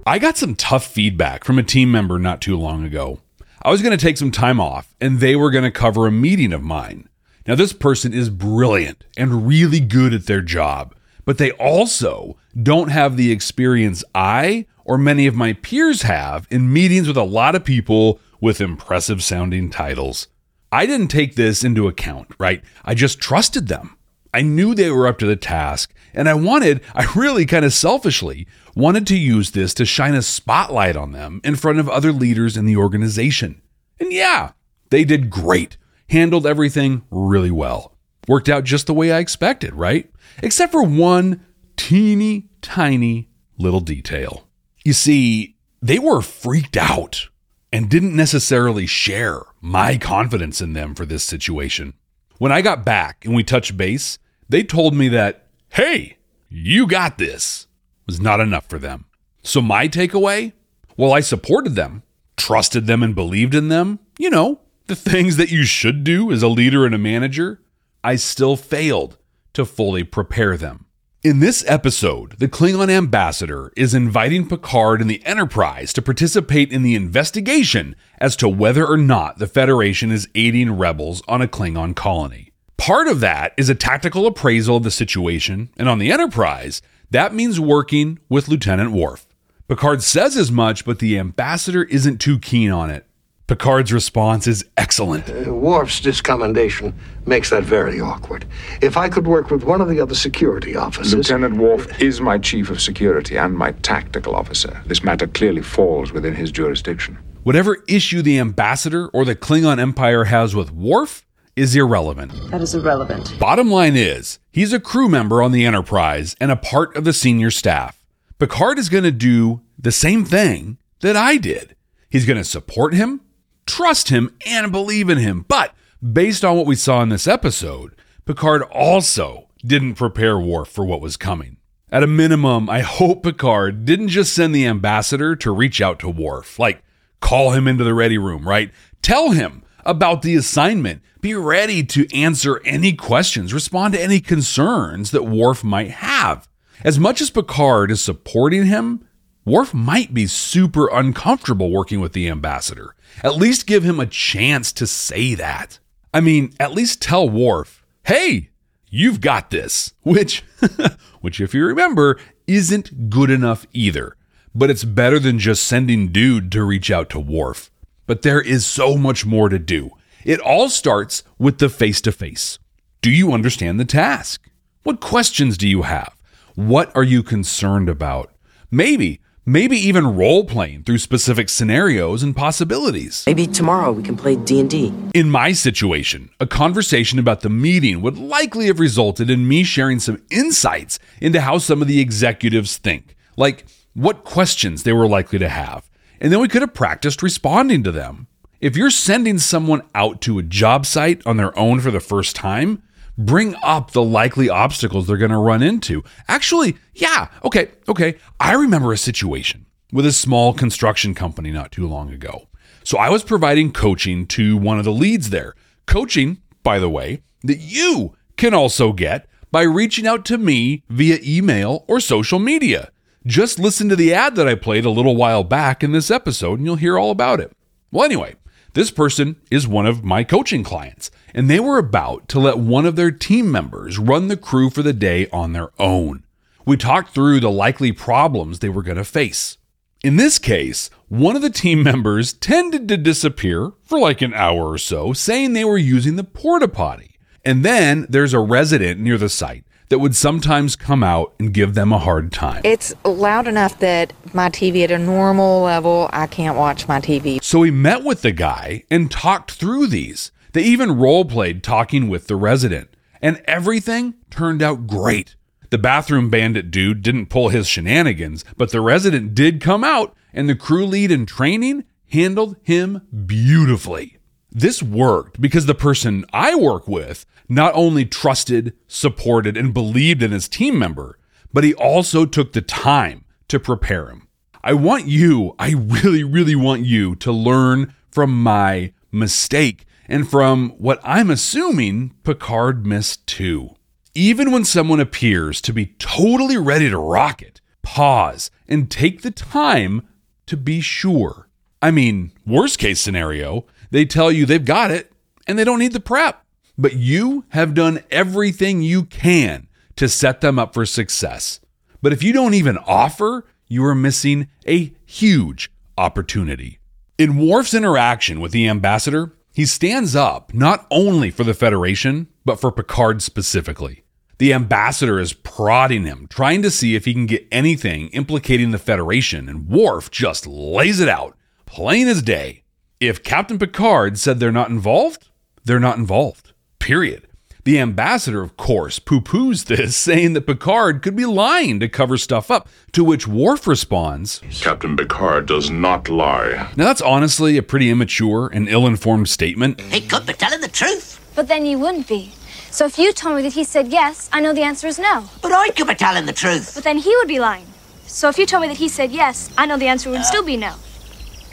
I 0.05 0.17
got 0.17 0.37
some 0.37 0.55
tough 0.55 0.87
feedback 0.87 1.43
from 1.43 1.59
a 1.59 1.63
team 1.63 1.91
member 1.91 2.17
not 2.17 2.41
too 2.41 2.57
long 2.57 2.83
ago. 2.83 3.19
I 3.61 3.69
was 3.69 3.81
going 3.81 3.95
to 3.95 4.03
take 4.03 4.17
some 4.17 4.31
time 4.31 4.59
off 4.59 4.95
and 4.99 5.19
they 5.19 5.35
were 5.35 5.51
going 5.51 5.65
to 5.65 5.71
cover 5.71 6.07
a 6.07 6.11
meeting 6.11 6.53
of 6.53 6.63
mine. 6.63 7.08
Now, 7.49 7.55
this 7.55 7.73
person 7.73 8.13
is 8.13 8.29
brilliant 8.29 9.05
and 9.17 9.47
really 9.47 9.79
good 9.79 10.13
at 10.13 10.27
their 10.27 10.39
job, 10.39 10.93
but 11.25 11.39
they 11.39 11.49
also 11.53 12.37
don't 12.61 12.89
have 12.89 13.17
the 13.17 13.31
experience 13.31 14.03
I 14.13 14.67
or 14.85 14.99
many 14.99 15.25
of 15.25 15.33
my 15.33 15.53
peers 15.53 16.03
have 16.03 16.45
in 16.51 16.71
meetings 16.71 17.07
with 17.07 17.17
a 17.17 17.23
lot 17.23 17.55
of 17.55 17.65
people 17.65 18.19
with 18.39 18.61
impressive 18.61 19.23
sounding 19.23 19.71
titles. 19.71 20.27
I 20.71 20.85
didn't 20.85 21.07
take 21.07 21.33
this 21.33 21.63
into 21.63 21.87
account, 21.87 22.27
right? 22.37 22.61
I 22.85 22.93
just 22.93 23.19
trusted 23.19 23.67
them. 23.67 23.97
I 24.31 24.43
knew 24.43 24.75
they 24.75 24.91
were 24.91 25.07
up 25.07 25.17
to 25.17 25.25
the 25.25 25.35
task, 25.35 25.91
and 26.13 26.29
I 26.29 26.35
wanted, 26.35 26.81
I 26.93 27.11
really 27.15 27.47
kind 27.47 27.65
of 27.65 27.73
selfishly 27.73 28.45
wanted 28.75 29.07
to 29.07 29.17
use 29.17 29.51
this 29.51 29.73
to 29.73 29.85
shine 29.87 30.13
a 30.13 30.21
spotlight 30.21 30.95
on 30.95 31.13
them 31.13 31.41
in 31.43 31.55
front 31.55 31.79
of 31.79 31.89
other 31.89 32.11
leaders 32.11 32.55
in 32.55 32.67
the 32.67 32.77
organization. 32.77 33.59
And 33.99 34.13
yeah, 34.13 34.51
they 34.91 35.03
did 35.03 35.31
great, 35.31 35.77
handled 36.09 36.45
everything 36.45 37.03
really 37.11 37.51
well. 37.51 37.95
Worked 38.27 38.49
out 38.49 38.63
just 38.63 38.87
the 38.87 38.93
way 38.93 39.11
I 39.11 39.19
expected, 39.19 39.73
right? 39.73 40.11
Except 40.43 40.71
for 40.71 40.83
one 40.83 41.45
teeny 41.77 42.49
tiny 42.61 43.29
little 43.57 43.79
detail. 43.79 44.47
You 44.85 44.93
see, 44.93 45.57
they 45.81 45.99
were 45.99 46.21
freaked 46.21 46.77
out 46.77 47.29
and 47.71 47.89
didn't 47.89 48.15
necessarily 48.15 48.85
share 48.85 49.41
my 49.61 49.97
confidence 49.97 50.61
in 50.61 50.73
them 50.73 50.95
for 50.95 51.05
this 51.05 51.23
situation. 51.23 51.93
When 52.37 52.51
I 52.51 52.61
got 52.61 52.85
back 52.85 53.25
and 53.25 53.35
we 53.35 53.43
touched 53.43 53.77
base, 53.77 54.17
they 54.47 54.63
told 54.63 54.95
me 54.95 55.09
that, 55.09 55.47
hey, 55.69 56.17
you 56.49 56.87
got 56.87 57.17
this, 57.17 57.67
was 58.07 58.19
not 58.19 58.39
enough 58.39 58.67
for 58.67 58.79
them. 58.79 59.05
So 59.43 59.61
my 59.61 59.87
takeaway? 59.87 60.53
Well, 60.97 61.13
I 61.13 61.19
supported 61.19 61.75
them, 61.75 62.03
trusted 62.35 62.87
them, 62.87 63.03
and 63.03 63.13
believed 63.13 63.55
in 63.55 63.69
them. 63.69 63.99
You 64.17 64.29
know, 64.29 64.61
the 64.89 64.95
things 64.95 65.37
that 65.37 65.51
you 65.51 65.63
should 65.63 66.03
do 66.03 66.31
as 66.31 66.41
a 66.41 66.47
leader 66.47 66.83
and 66.83 66.95
a 66.95 66.97
manager. 66.97 67.61
I 68.03 68.15
still 68.15 68.55
failed 68.55 69.17
to 69.53 69.63
fully 69.63 70.03
prepare 70.03 70.57
them. 70.57 70.87
In 71.21 71.41
this 71.41 71.63
episode, 71.67 72.39
the 72.39 72.47
Klingon 72.47 72.89
ambassador 72.89 73.71
is 73.77 73.93
inviting 73.93 74.47
Picard 74.47 74.99
and 74.99 75.09
the 75.09 75.23
Enterprise 75.25 75.93
to 75.93 76.01
participate 76.01 76.71
in 76.71 76.81
the 76.81 76.95
investigation 76.95 77.95
as 78.17 78.35
to 78.37 78.49
whether 78.49 78.87
or 78.87 78.97
not 78.97 79.37
the 79.37 79.45
Federation 79.45 80.11
is 80.11 80.27
aiding 80.33 80.71
rebels 80.71 81.21
on 81.27 81.41
a 81.41 81.47
Klingon 81.47 81.95
colony. 81.95 82.51
Part 82.77 83.07
of 83.07 83.19
that 83.19 83.53
is 83.57 83.69
a 83.69 83.75
tactical 83.75 84.25
appraisal 84.25 84.77
of 84.77 84.83
the 84.83 84.91
situation, 84.91 85.69
and 85.77 85.87
on 85.87 85.99
the 85.99 86.11
Enterprise, 86.11 86.81
that 87.11 87.33
means 87.33 87.59
working 87.59 88.17
with 88.27 88.47
Lieutenant 88.47 88.91
Worf. 88.91 89.27
Picard 89.67 90.01
says 90.01 90.35
as 90.35 90.51
much, 90.51 90.83
but 90.83 90.97
the 90.97 91.19
ambassador 91.19 91.83
isn't 91.83 92.19
too 92.19 92.39
keen 92.39 92.71
on 92.71 92.89
it. 92.89 93.05
Picard's 93.49 93.91
response 93.91 94.45
is 94.45 94.63
excellent. 94.77 95.27
Uh, 95.27 95.51
Worf's 95.51 95.99
discommendation 95.99 96.93
makes 97.25 97.49
that 97.49 97.63
very 97.63 97.99
awkward. 97.99 98.45
If 98.79 98.95
I 98.95 99.09
could 99.09 99.25
work 99.25 99.49
with 99.49 99.63
one 99.63 99.81
of 99.81 99.89
the 99.89 99.99
other 99.99 100.13
security 100.13 100.75
officers. 100.75 101.15
Lieutenant 101.15 101.57
Worf 101.57 101.99
is 101.99 102.21
my 102.21 102.37
chief 102.37 102.69
of 102.69 102.79
security 102.79 103.39
and 103.39 103.57
my 103.57 103.71
tactical 103.71 104.35
officer. 104.35 104.79
This 104.85 105.03
matter 105.03 105.25
clearly 105.25 105.63
falls 105.63 106.11
within 106.11 106.35
his 106.35 106.51
jurisdiction. 106.51 107.17
Whatever 107.41 107.83
issue 107.87 108.21
the 108.21 108.37
ambassador 108.37 109.07
or 109.07 109.25
the 109.25 109.35
Klingon 109.35 109.79
Empire 109.79 110.25
has 110.25 110.53
with 110.55 110.71
Worf 110.71 111.25
is 111.55 111.75
irrelevant. 111.75 112.31
That 112.51 112.61
is 112.61 112.75
irrelevant. 112.75 113.33
Bottom 113.39 113.71
line 113.71 113.95
is, 113.95 114.37
he's 114.51 114.73
a 114.73 114.79
crew 114.79 115.09
member 115.09 115.41
on 115.41 115.53
the 115.53 115.65
Enterprise 115.65 116.35
and 116.39 116.51
a 116.51 116.55
part 116.55 116.95
of 116.95 117.03
the 117.03 117.13
senior 117.13 117.49
staff. 117.49 118.05
Picard 118.37 118.77
is 118.77 118.89
going 118.89 119.05
to 119.05 119.11
do 119.11 119.61
the 119.79 119.91
same 119.91 120.23
thing 120.23 120.77
that 120.99 121.15
I 121.15 121.37
did. 121.37 121.75
He's 122.11 122.27
going 122.27 122.37
to 122.37 122.43
support 122.43 122.93
him, 122.93 123.21
trust 123.69 124.09
him, 124.09 124.35
and 124.45 124.71
believe 124.71 125.09
in 125.09 125.17
him. 125.17 125.45
But 125.47 125.73
based 126.01 126.43
on 126.43 126.57
what 126.57 126.65
we 126.65 126.75
saw 126.75 127.01
in 127.01 127.09
this 127.09 127.27
episode, 127.27 127.95
Picard 128.25 128.63
also 128.63 129.47
didn't 129.65 129.95
prepare 129.95 130.39
Worf 130.39 130.69
for 130.69 130.85
what 130.85 131.01
was 131.01 131.17
coming. 131.17 131.57
At 131.91 132.03
a 132.03 132.07
minimum, 132.07 132.69
I 132.69 132.81
hope 132.81 133.23
Picard 133.23 133.85
didn't 133.85 134.09
just 134.09 134.33
send 134.33 134.53
the 134.53 134.65
ambassador 134.65 135.35
to 135.37 135.51
reach 135.51 135.81
out 135.81 135.99
to 135.99 136.09
Worf, 136.09 136.59
like 136.59 136.83
call 137.19 137.51
him 137.51 137.67
into 137.67 137.83
the 137.83 137.93
ready 137.93 138.17
room, 138.17 138.47
right? 138.47 138.71
Tell 139.01 139.31
him 139.31 139.63
about 139.85 140.21
the 140.21 140.35
assignment. 140.35 141.01
Be 141.21 141.33
ready 141.33 141.83
to 141.83 142.07
answer 142.15 142.61
any 142.63 142.93
questions, 142.93 143.53
respond 143.53 143.93
to 143.93 144.01
any 144.01 144.19
concerns 144.19 145.11
that 145.11 145.25
Worf 145.25 145.63
might 145.63 145.91
have. 145.91 146.47
As 146.83 146.99
much 146.99 147.21
as 147.21 147.29
Picard 147.29 147.91
is 147.91 148.01
supporting 148.01 148.65
him, 148.67 149.05
Worf 149.45 149.73
might 149.73 150.13
be 150.13 150.27
super 150.27 150.87
uncomfortable 150.89 151.71
working 151.71 151.99
with 151.99 152.13
the 152.13 152.29
ambassador. 152.29 152.95
At 153.23 153.35
least 153.35 153.67
give 153.67 153.83
him 153.83 153.99
a 153.99 154.05
chance 154.05 154.71
to 154.73 154.87
say 154.87 155.35
that. 155.35 155.79
I 156.13 156.21
mean, 156.21 156.53
at 156.59 156.73
least 156.73 157.01
tell 157.01 157.29
Worf, 157.29 157.83
hey, 158.03 158.49
you've 158.89 159.21
got 159.21 159.51
this, 159.51 159.93
which, 160.01 160.43
which 161.21 161.39
if 161.41 161.53
you 161.53 161.65
remember, 161.65 162.19
isn't 162.47 163.09
good 163.09 163.29
enough 163.29 163.65
either. 163.73 164.15
But 164.55 164.69
it's 164.69 164.83
better 164.83 165.19
than 165.19 165.37
just 165.37 165.63
sending 165.63 166.07
Dude 166.11 166.51
to 166.53 166.63
reach 166.63 166.89
out 166.89 167.09
to 167.11 167.19
Worf. 167.19 167.69
But 168.07 168.23
there 168.23 168.41
is 168.41 168.65
so 168.65 168.97
much 168.97 169.25
more 169.25 169.49
to 169.49 169.59
do. 169.59 169.91
It 170.25 170.39
all 170.39 170.69
starts 170.69 171.23
with 171.37 171.59
the 171.59 171.69
face 171.69 172.01
to 172.01 172.11
face. 172.11 172.57
Do 173.01 173.11
you 173.11 173.31
understand 173.31 173.79
the 173.79 173.85
task? 173.85 174.49
What 174.83 174.99
questions 174.99 175.57
do 175.57 175.67
you 175.67 175.83
have? 175.83 176.15
What 176.55 176.93
are 176.95 177.03
you 177.03 177.21
concerned 177.21 177.87
about? 177.87 178.33
Maybe, 178.71 179.21
maybe 179.49 179.75
even 179.75 180.15
role 180.15 180.43
playing 180.45 180.83
through 180.83 180.99
specific 180.99 181.49
scenarios 181.49 182.21
and 182.21 182.35
possibilities. 182.35 183.23
Maybe 183.25 183.47
tomorrow 183.47 183.91
we 183.91 184.03
can 184.03 184.15
play 184.15 184.35
D&D. 184.35 184.93
In 185.15 185.31
my 185.31 185.53
situation, 185.53 186.29
a 186.39 186.45
conversation 186.45 187.17
about 187.17 187.41
the 187.41 187.49
meeting 187.49 188.01
would 188.03 188.17
likely 188.17 188.67
have 188.67 188.79
resulted 188.79 189.29
in 189.29 189.47
me 189.47 189.63
sharing 189.63 189.97
some 189.97 190.21
insights 190.29 190.99
into 191.19 191.41
how 191.41 191.57
some 191.57 191.81
of 191.81 191.87
the 191.87 191.99
executives 191.99 192.77
think, 192.77 193.15
like 193.37 193.65
what 193.95 194.23
questions 194.23 194.83
they 194.83 194.93
were 194.93 195.07
likely 195.07 195.39
to 195.39 195.49
have, 195.49 195.89
and 196.21 196.31
then 196.31 196.39
we 196.39 196.47
could 196.47 196.61
have 196.61 196.75
practiced 196.75 197.23
responding 197.23 197.81
to 197.83 197.91
them. 197.91 198.27
If 198.61 198.77
you're 198.77 198.91
sending 198.91 199.39
someone 199.39 199.81
out 199.95 200.21
to 200.21 200.37
a 200.37 200.43
job 200.43 200.85
site 200.85 201.25
on 201.25 201.37
their 201.37 201.57
own 201.57 201.79
for 201.79 201.91
the 201.91 201.99
first 201.99 202.35
time, 202.35 202.83
bring 203.19 203.53
up 203.61 203.91
the 203.91 204.01
likely 204.01 204.49
obstacles 204.49 205.05
they're 205.05 205.17
going 205.17 205.29
to 205.29 205.37
run 205.37 205.61
into. 205.61 206.03
Actually, 206.27 206.77
yeah, 206.93 207.27
okay, 207.43 207.69
okay. 207.87 208.15
I 208.39 208.53
remember 208.53 208.93
a 208.93 208.97
situation 208.97 209.65
with 209.91 210.05
a 210.05 210.11
small 210.11 210.53
construction 210.53 211.13
company 211.13 211.51
not 211.51 211.71
too 211.71 211.85
long 211.85 212.11
ago. 212.11 212.47
So 212.83 212.97
I 212.97 213.09
was 213.09 213.23
providing 213.23 213.71
coaching 213.71 214.25
to 214.27 214.57
one 214.57 214.79
of 214.79 214.85
the 214.85 214.91
leads 214.91 215.29
there. 215.29 215.53
Coaching, 215.85 216.41
by 216.63 216.79
the 216.79 216.89
way, 216.89 217.21
that 217.43 217.57
you 217.57 218.15
can 218.37 218.53
also 218.53 218.93
get 218.93 219.27
by 219.51 219.63
reaching 219.63 220.07
out 220.07 220.25
to 220.25 220.37
me 220.37 220.83
via 220.89 221.19
email 221.21 221.83
or 221.87 221.99
social 221.99 222.39
media. 222.39 222.89
Just 223.25 223.59
listen 223.59 223.89
to 223.89 223.95
the 223.95 224.13
ad 224.13 224.35
that 224.35 224.47
I 224.47 224.55
played 224.55 224.85
a 224.85 224.89
little 224.89 225.15
while 225.15 225.43
back 225.43 225.83
in 225.83 225.91
this 225.91 226.09
episode 226.09 226.59
and 226.59 226.65
you'll 226.65 226.77
hear 226.77 226.97
all 226.97 227.11
about 227.11 227.39
it. 227.39 227.51
Well, 227.91 228.05
anyway, 228.05 228.35
this 228.73 228.91
person 228.91 229.35
is 229.51 229.67
one 229.67 229.85
of 229.85 230.03
my 230.03 230.23
coaching 230.23 230.63
clients, 230.63 231.11
and 231.33 231.49
they 231.49 231.59
were 231.59 231.77
about 231.77 232.27
to 232.29 232.39
let 232.39 232.57
one 232.57 232.85
of 232.85 232.95
their 232.95 233.11
team 233.11 233.51
members 233.51 233.99
run 233.99 234.27
the 234.27 234.37
crew 234.37 234.69
for 234.69 234.81
the 234.81 234.93
day 234.93 235.27
on 235.31 235.53
their 235.53 235.71
own. 235.79 236.23
We 236.65 236.77
talked 236.77 237.13
through 237.13 237.39
the 237.39 237.51
likely 237.51 237.91
problems 237.91 238.59
they 238.59 238.69
were 238.69 238.83
going 238.83 238.97
to 238.97 239.05
face. 239.05 239.57
In 240.01 240.15
this 240.15 240.39
case, 240.39 240.89
one 241.09 241.35
of 241.35 241.41
the 241.41 241.49
team 241.49 241.83
members 241.83 242.31
tended 242.31 242.87
to 242.87 242.97
disappear 242.97 243.71
for 243.83 243.99
like 243.99 244.21
an 244.21 244.33
hour 244.33 244.69
or 244.69 244.77
so, 244.77 245.11
saying 245.11 245.53
they 245.53 245.65
were 245.65 245.77
using 245.77 246.15
the 246.15 246.23
porta 246.23 246.67
potty. 246.67 247.17
And 247.43 247.65
then 247.65 248.05
there's 248.09 248.33
a 248.33 248.39
resident 248.39 248.99
near 248.99 249.17
the 249.17 249.29
site 249.29 249.63
that 249.89 249.99
would 249.99 250.15
sometimes 250.15 250.75
come 250.75 251.03
out 251.03 251.33
and 251.39 251.53
give 251.53 251.73
them 251.73 251.91
a 251.91 251.97
hard 251.97 252.31
time. 252.31 252.61
It's 252.63 252.93
loud 253.03 253.47
enough 253.47 253.79
that 253.79 254.13
my 254.33 254.49
TV 254.49 254.83
at 254.83 254.91
a 254.91 254.99
normal 254.99 255.63
level, 255.63 256.09
I 256.13 256.27
can't 256.27 256.57
watch 256.57 256.87
my 256.87 257.01
TV. 257.01 257.43
So 257.43 257.59
we 257.59 257.71
met 257.71 258.03
with 258.03 258.21
the 258.21 258.31
guy 258.31 258.83
and 258.89 259.11
talked 259.11 259.51
through 259.51 259.87
these. 259.87 260.31
They 260.59 260.65
even 260.65 260.97
role 260.97 261.23
played 261.23 261.63
talking 261.63 262.09
with 262.09 262.27
the 262.27 262.35
resident, 262.35 262.89
and 263.21 263.41
everything 263.45 264.15
turned 264.29 264.61
out 264.61 264.87
great. 264.87 265.37
The 265.69 265.77
bathroom 265.77 266.29
bandit 266.29 266.69
dude 266.69 267.01
didn't 267.01 267.27
pull 267.27 267.47
his 267.47 267.65
shenanigans, 267.65 268.43
but 268.57 268.73
the 268.73 268.81
resident 268.81 269.33
did 269.33 269.61
come 269.61 269.85
out, 269.85 270.17
and 270.33 270.49
the 270.49 270.57
crew 270.57 270.85
lead 270.85 271.11
in 271.11 271.25
training 271.25 271.85
handled 272.11 272.57
him 272.61 273.07
beautifully. 273.25 274.17
This 274.51 274.83
worked 274.83 275.39
because 275.39 275.65
the 275.65 275.73
person 275.73 276.25
I 276.33 276.55
work 276.55 276.89
with 276.89 277.25
not 277.47 277.73
only 277.73 278.03
trusted, 278.03 278.73
supported, 278.85 279.55
and 279.55 279.73
believed 279.73 280.21
in 280.21 280.31
his 280.31 280.49
team 280.49 280.77
member, 280.77 281.17
but 281.53 281.63
he 281.63 281.73
also 281.73 282.25
took 282.25 282.51
the 282.51 282.61
time 282.61 283.23
to 283.47 283.61
prepare 283.61 284.09
him. 284.09 284.27
I 284.61 284.73
want 284.73 285.05
you, 285.05 285.55
I 285.57 285.75
really, 285.77 286.25
really 286.25 286.55
want 286.55 286.83
you 286.83 287.15
to 287.15 287.31
learn 287.31 287.95
from 288.11 288.43
my 288.43 288.91
mistake 289.09 289.85
and 290.09 290.27
from 290.27 290.71
what 290.71 290.99
I'm 291.03 291.29
assuming 291.29 292.15
Picard 292.23 292.85
missed 292.85 293.27
too. 293.27 293.75
Even 294.15 294.51
when 294.51 294.65
someone 294.65 294.99
appears 294.99 295.61
to 295.61 295.71
be 295.71 295.93
totally 295.99 296.57
ready 296.57 296.89
to 296.89 296.97
rock 296.97 297.43
it, 297.43 297.61
pause 297.83 298.49
and 298.67 298.89
take 298.89 299.21
the 299.21 299.31
time 299.31 300.05
to 300.47 300.57
be 300.57 300.81
sure. 300.81 301.47
I 301.81 301.91
mean, 301.91 302.33
worst 302.45 302.79
case 302.79 302.99
scenario, 302.99 303.65
they 303.91 304.03
tell 304.03 304.31
you 304.31 304.45
they've 304.45 304.65
got 304.65 304.89
it 304.89 305.13
and 305.47 305.57
they 305.57 305.63
don't 305.63 305.79
need 305.79 305.93
the 305.93 305.99
prep. 305.99 306.43
But 306.75 306.95
you 306.95 307.45
have 307.49 307.73
done 307.73 308.03
everything 308.09 308.81
you 308.81 309.03
can 309.03 309.67
to 309.95 310.09
set 310.09 310.41
them 310.41 310.57
up 310.57 310.73
for 310.73 310.85
success. 310.85 311.59
But 312.01 312.13
if 312.13 312.23
you 312.23 312.33
don't 312.33 312.55
even 312.55 312.77
offer, 312.79 313.45
you 313.67 313.85
are 313.85 313.95
missing 313.95 314.47
a 314.67 314.91
huge 315.05 315.71
opportunity. 315.97 316.79
In 317.17 317.37
Worf's 317.37 317.73
interaction 317.73 318.39
with 318.39 318.53
the 318.53 318.67
ambassador, 318.67 319.33
he 319.59 319.65
stands 319.65 320.15
up 320.15 320.53
not 320.53 320.87
only 320.89 321.29
for 321.29 321.43
the 321.43 321.53
Federation, 321.53 322.27
but 322.45 322.61
for 322.61 322.71
Picard 322.71 323.21
specifically. 323.21 324.05
The 324.37 324.53
ambassador 324.53 325.19
is 325.19 325.33
prodding 325.33 326.05
him, 326.05 326.27
trying 326.29 326.61
to 326.61 326.71
see 326.71 326.95
if 326.95 327.03
he 327.03 327.11
can 327.11 327.25
get 327.25 327.45
anything 327.51 328.07
implicating 328.11 328.71
the 328.71 328.77
Federation, 328.77 329.49
and 329.49 329.67
Worf 329.67 330.11
just 330.11 330.47
lays 330.47 331.01
it 331.01 331.09
out, 331.09 331.35
plain 331.65 332.07
as 332.07 332.21
day. 332.21 332.63
If 333.01 333.21
Captain 333.21 333.59
Picard 333.59 334.17
said 334.17 334.39
they're 334.39 334.49
not 334.49 334.69
involved, 334.69 335.27
they're 335.65 335.77
not 335.77 335.97
involved. 335.97 336.53
Period. 336.79 337.27
The 337.65 337.77
ambassador, 337.79 338.41
of 338.41 338.55
course, 338.55 338.99
poo 338.99 339.19
poos 339.19 339.65
this, 339.65 339.95
saying 339.97 340.33
that 340.33 340.47
Picard 340.47 341.01
could 341.01 341.15
be 341.15 341.25
lying 341.25 341.79
to 341.81 341.89
cover 341.89 342.17
stuff 342.17 342.49
up, 342.49 342.69
to 342.93 343.03
which 343.03 343.27
Worf 343.27 343.67
responds 343.67 344.41
Captain 344.61 344.95
Picard 344.95 345.45
does 345.45 345.69
not 345.69 346.07
lie. 346.07 346.71
Now, 346.77 346.85
that's 346.85 347.01
honestly 347.01 347.57
a 347.57 347.63
pretty 347.63 347.89
immature 347.89 348.49
and 348.53 348.69
ill 348.69 348.87
informed 348.87 349.27
statement. 349.27 349.81
He 349.81 350.01
could 350.01 350.25
be 350.25 350.33
telling 350.33 350.61
the 350.61 350.69
truth. 350.69 351.19
But 351.35 351.47
then 351.47 351.65
you 351.65 351.77
wouldn't 351.77 352.07
be. 352.07 352.31
So 352.71 352.85
if 352.85 352.97
you 352.97 353.11
told 353.13 353.35
me 353.35 353.41
that 353.41 353.53
he 353.53 353.63
said 353.63 353.89
yes, 353.89 354.29
I 354.31 354.39
know 354.39 354.53
the 354.53 354.61
answer 354.63 354.87
is 354.87 354.97
no. 354.97 355.25
But 355.41 355.51
I 355.51 355.69
could 355.69 355.87
be 355.87 355.95
telling 355.95 356.25
the 356.25 356.33
truth. 356.33 356.75
But 356.75 356.83
then 356.83 356.97
he 356.97 357.15
would 357.17 357.27
be 357.27 357.39
lying. 357.39 357.65
So 358.07 358.29
if 358.29 358.37
you 358.37 358.45
told 358.45 358.61
me 358.61 358.67
that 358.69 358.77
he 358.77 358.87
said 358.87 359.11
yes, 359.11 359.51
I 359.57 359.65
know 359.65 359.77
the 359.77 359.87
answer 359.87 360.09
would 360.09 360.19
uh, 360.19 360.23
still 360.23 360.43
be 360.43 360.55
no. 360.55 360.75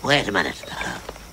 Wait 0.04 0.28
a 0.28 0.32
minute. 0.32 0.62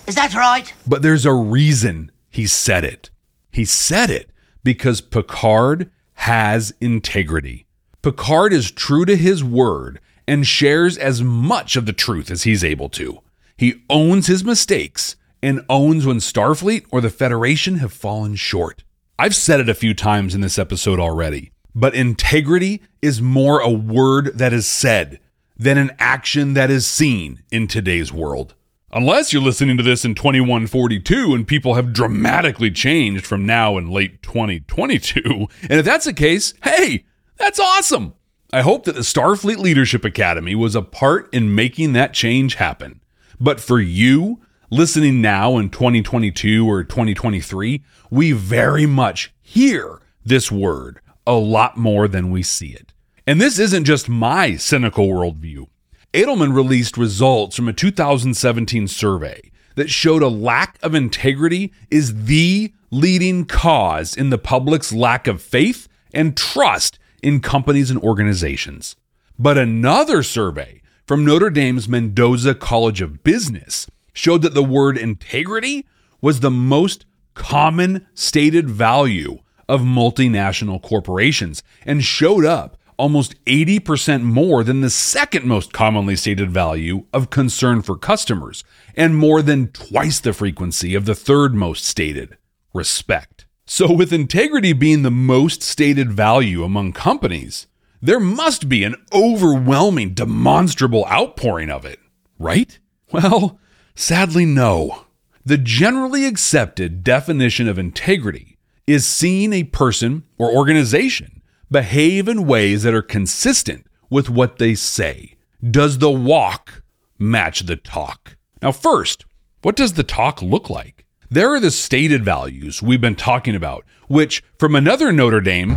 Is 0.08 0.16
that 0.16 0.34
right? 0.34 0.74
But 0.88 1.02
there's 1.02 1.26
a 1.26 1.34
reason 1.34 2.12
he 2.30 2.48
said 2.48 2.84
it. 2.84 3.10
He 3.52 3.66
said 3.66 4.10
it 4.10 4.30
because 4.64 5.02
Picard 5.02 5.92
has 6.14 6.74
integrity. 6.80 7.66
Picard 8.02 8.54
is 8.54 8.72
true 8.72 9.06
to 9.06 9.16
his 9.16 9.44
word 9.44 10.00
and 10.28 10.48
shares 10.48 10.98
as 10.98 11.22
much 11.22 11.76
of 11.76 11.86
the 11.86 11.94
truth 11.94 12.32
as 12.32 12.44
he's 12.44 12.64
able 12.64 12.90
to. 12.90 13.20
He 13.58 13.84
owns 13.90 14.28
his 14.28 14.44
mistakes 14.44 15.16
and 15.42 15.66
owns 15.70 16.06
when 16.06 16.18
Starfleet 16.18 16.86
or 16.92 17.02
the 17.02 17.10
Federation 17.10 17.76
have 17.76 17.94
fallen 17.94 18.36
short. 18.36 18.84
I've 19.20 19.36
said 19.36 19.60
it 19.60 19.70
a 19.70 19.74
few 19.74 19.94
times 19.94 20.34
in 20.34 20.42
this 20.42 20.58
episode 20.58 21.00
already, 21.00 21.52
but 21.76 21.94
integrity 21.94 22.82
is 23.02 23.22
more 23.22 23.60
a 23.60 23.70
word 23.70 24.38
that 24.38 24.54
is 24.54 24.66
said 24.66 25.20
than 25.58 25.78
an 25.78 25.92
action 26.00 26.54
that 26.54 26.72
is 26.72 26.88
seen 26.88 27.44
in 27.52 27.68
today's 27.68 28.12
world. 28.12 28.56
Unless 28.96 29.34
you're 29.34 29.42
listening 29.42 29.76
to 29.78 29.84
this 29.84 30.06
in 30.06 30.14
2142 30.14 31.34
and 31.34 31.48
people 31.48 31.74
have 31.74 31.94
dramatically 31.94 32.70
changed 32.70 33.26
from 33.26 33.44
now 33.44 33.76
in 33.76 33.90
late 33.90 34.22
2022. 34.22 35.48
And 35.64 35.80
if 35.80 35.86
that's 35.86 36.06
the 36.06 36.14
case, 36.14 36.54
hey, 36.64 37.06
that's 37.38 37.60
awesome. 37.60 38.14
I 38.52 38.62
hope 38.62 38.86
that 38.86 38.94
the 38.94 39.02
Starfleet 39.02 39.58
Leadership 39.58 40.06
Academy 40.06 40.54
was 40.54 40.76
a 40.76 40.84
part 40.84 41.34
in 41.34 41.56
making 41.56 41.94
that 41.94 42.14
change 42.14 42.56
happen. 42.56 43.02
But 43.40 43.60
for 43.60 43.80
you, 43.80 44.42
listening 44.70 45.22
now 45.22 45.58
in 45.58 45.72
2022 45.72 46.70
or 46.70 46.84
2023, 46.84 47.84
we 48.12 48.32
very 48.32 48.86
much 48.86 49.34
hear 49.42 50.02
this 50.24 50.52
word 50.52 51.00
a 51.26 51.34
lot 51.34 51.78
more 51.78 52.08
than 52.08 52.30
we 52.30 52.44
see 52.44 52.74
it. 52.74 52.94
And 53.26 53.42
this 53.42 53.58
isn't 53.58 53.86
just 53.86 54.08
my 54.08 54.56
cynical 54.56 55.08
worldview. 55.08 55.68
Edelman 56.14 56.54
released 56.54 56.96
results 56.96 57.56
from 57.56 57.68
a 57.68 57.74
2017 57.74 58.88
survey 58.88 59.50
that 59.76 59.90
showed 59.90 60.22
a 60.22 60.28
lack 60.28 60.78
of 60.84 60.94
integrity 60.94 61.74
is 61.90 62.26
the 62.26 62.72
leading 62.92 63.46
cause 63.46 64.16
in 64.16 64.30
the 64.30 64.38
public's 64.38 64.94
lack 64.94 65.26
of 65.26 65.42
faith 65.42 65.88
and 66.14 66.38
trust 66.38 67.00
in 67.24 67.40
companies 67.40 67.90
and 67.90 68.00
organizations. 68.02 68.96
But 69.40 69.58
another 69.58 70.22
survey 70.22 70.84
from 71.08 71.26
Notre 71.26 71.50
Dame's 71.50 71.90
Mendoza 71.90 72.54
College 72.54 73.02
of 73.02 73.24
Business 73.24 73.88
showed 74.14 74.44
that 74.44 74.54
the 74.54 74.64
word 74.64 75.00
integrity 75.00 75.88
was 76.22 76.42
the 76.42 76.52
most 76.52 77.08
common 77.34 78.06
stated 78.14 78.70
value 78.70 79.40
of 79.68 79.82
multinational 79.82 80.80
corporations 80.80 81.64
and 81.88 82.04
showed 82.04 82.46
up 82.46 82.78
almost 82.98 83.44
80% 83.46 84.24
more 84.24 84.64
than 84.64 84.82
the 84.82 84.90
second 84.90 85.46
most 85.46 85.74
commonly 85.74 86.16
stated 86.16 86.52
value 86.52 87.06
of 87.14 87.30
concern 87.30 87.82
for 87.82 87.98
customers, 87.98 88.64
and 88.96 89.18
more 89.18 89.42
than 89.42 89.68
twice 89.70 90.20
the 90.20 90.34
frequency 90.34 90.96
of 90.96 91.06
the 91.06 91.16
third 91.16 91.54
most 91.54 91.86
stated 91.86 92.38
respect. 92.74 93.46
So, 93.66 93.92
with 93.92 94.12
integrity 94.12 94.74
being 94.74 95.04
the 95.04 95.12
most 95.12 95.64
stated 95.64 96.12
value 96.12 96.64
among 96.64 96.94
companies, 96.94 97.68
there 98.02 98.20
must 98.20 98.68
be 98.68 98.84
an 98.84 98.96
overwhelming, 99.14 100.14
demonstrable 100.14 101.06
outpouring 101.06 101.70
of 101.70 101.86
it, 101.86 102.00
right? 102.38 102.78
Well, 103.12 103.60
sadly, 103.96 104.46
no. 104.46 105.06
The 105.46 105.58
generally 105.58 106.26
accepted 106.26 107.04
definition 107.04 107.68
of 107.68 107.80
integrity 107.80 108.58
is 108.86 109.06
seeing 109.06 109.54
a 109.54 109.64
person 109.64 110.24
or 110.38 110.52
organization 110.52 111.42
behave 111.74 112.30
in 112.30 112.46
ways 112.46 112.84
that 112.84 112.94
are 112.94 113.02
consistent 113.02 113.88
with 114.10 114.30
what 114.30 114.60
they 114.60 114.76
say. 114.76 115.36
Does 115.62 115.98
the 115.98 116.12
walk 116.12 116.84
match 117.18 117.62
the 117.62 117.76
talk? 117.76 118.38
Now, 118.62 118.72
first, 118.72 119.26
what 119.64 119.76
does 119.76 119.94
the 119.94 120.04
talk 120.04 120.42
look 120.42 120.70
like? 120.70 121.06
There 121.32 121.52
are 121.54 121.60
the 121.60 121.72
stated 121.72 122.24
values 122.24 122.84
we've 122.84 123.02
been 123.02 123.16
talking 123.16 123.56
about, 123.56 123.86
which 124.08 124.44
from 124.60 124.76
another 124.76 125.12
Notre 125.12 125.42
Dame. 125.42 125.76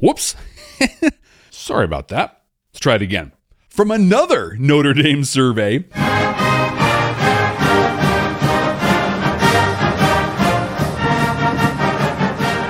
Whoops. 0.00 0.34
Sorry 1.50 1.84
about 1.84 2.08
that. 2.08 2.42
Let's 2.72 2.80
try 2.80 2.94
it 2.94 3.02
again. 3.02 3.32
From 3.68 3.90
another 3.90 4.56
Notre 4.58 4.94
Dame 4.94 5.24
survey. 5.24 5.84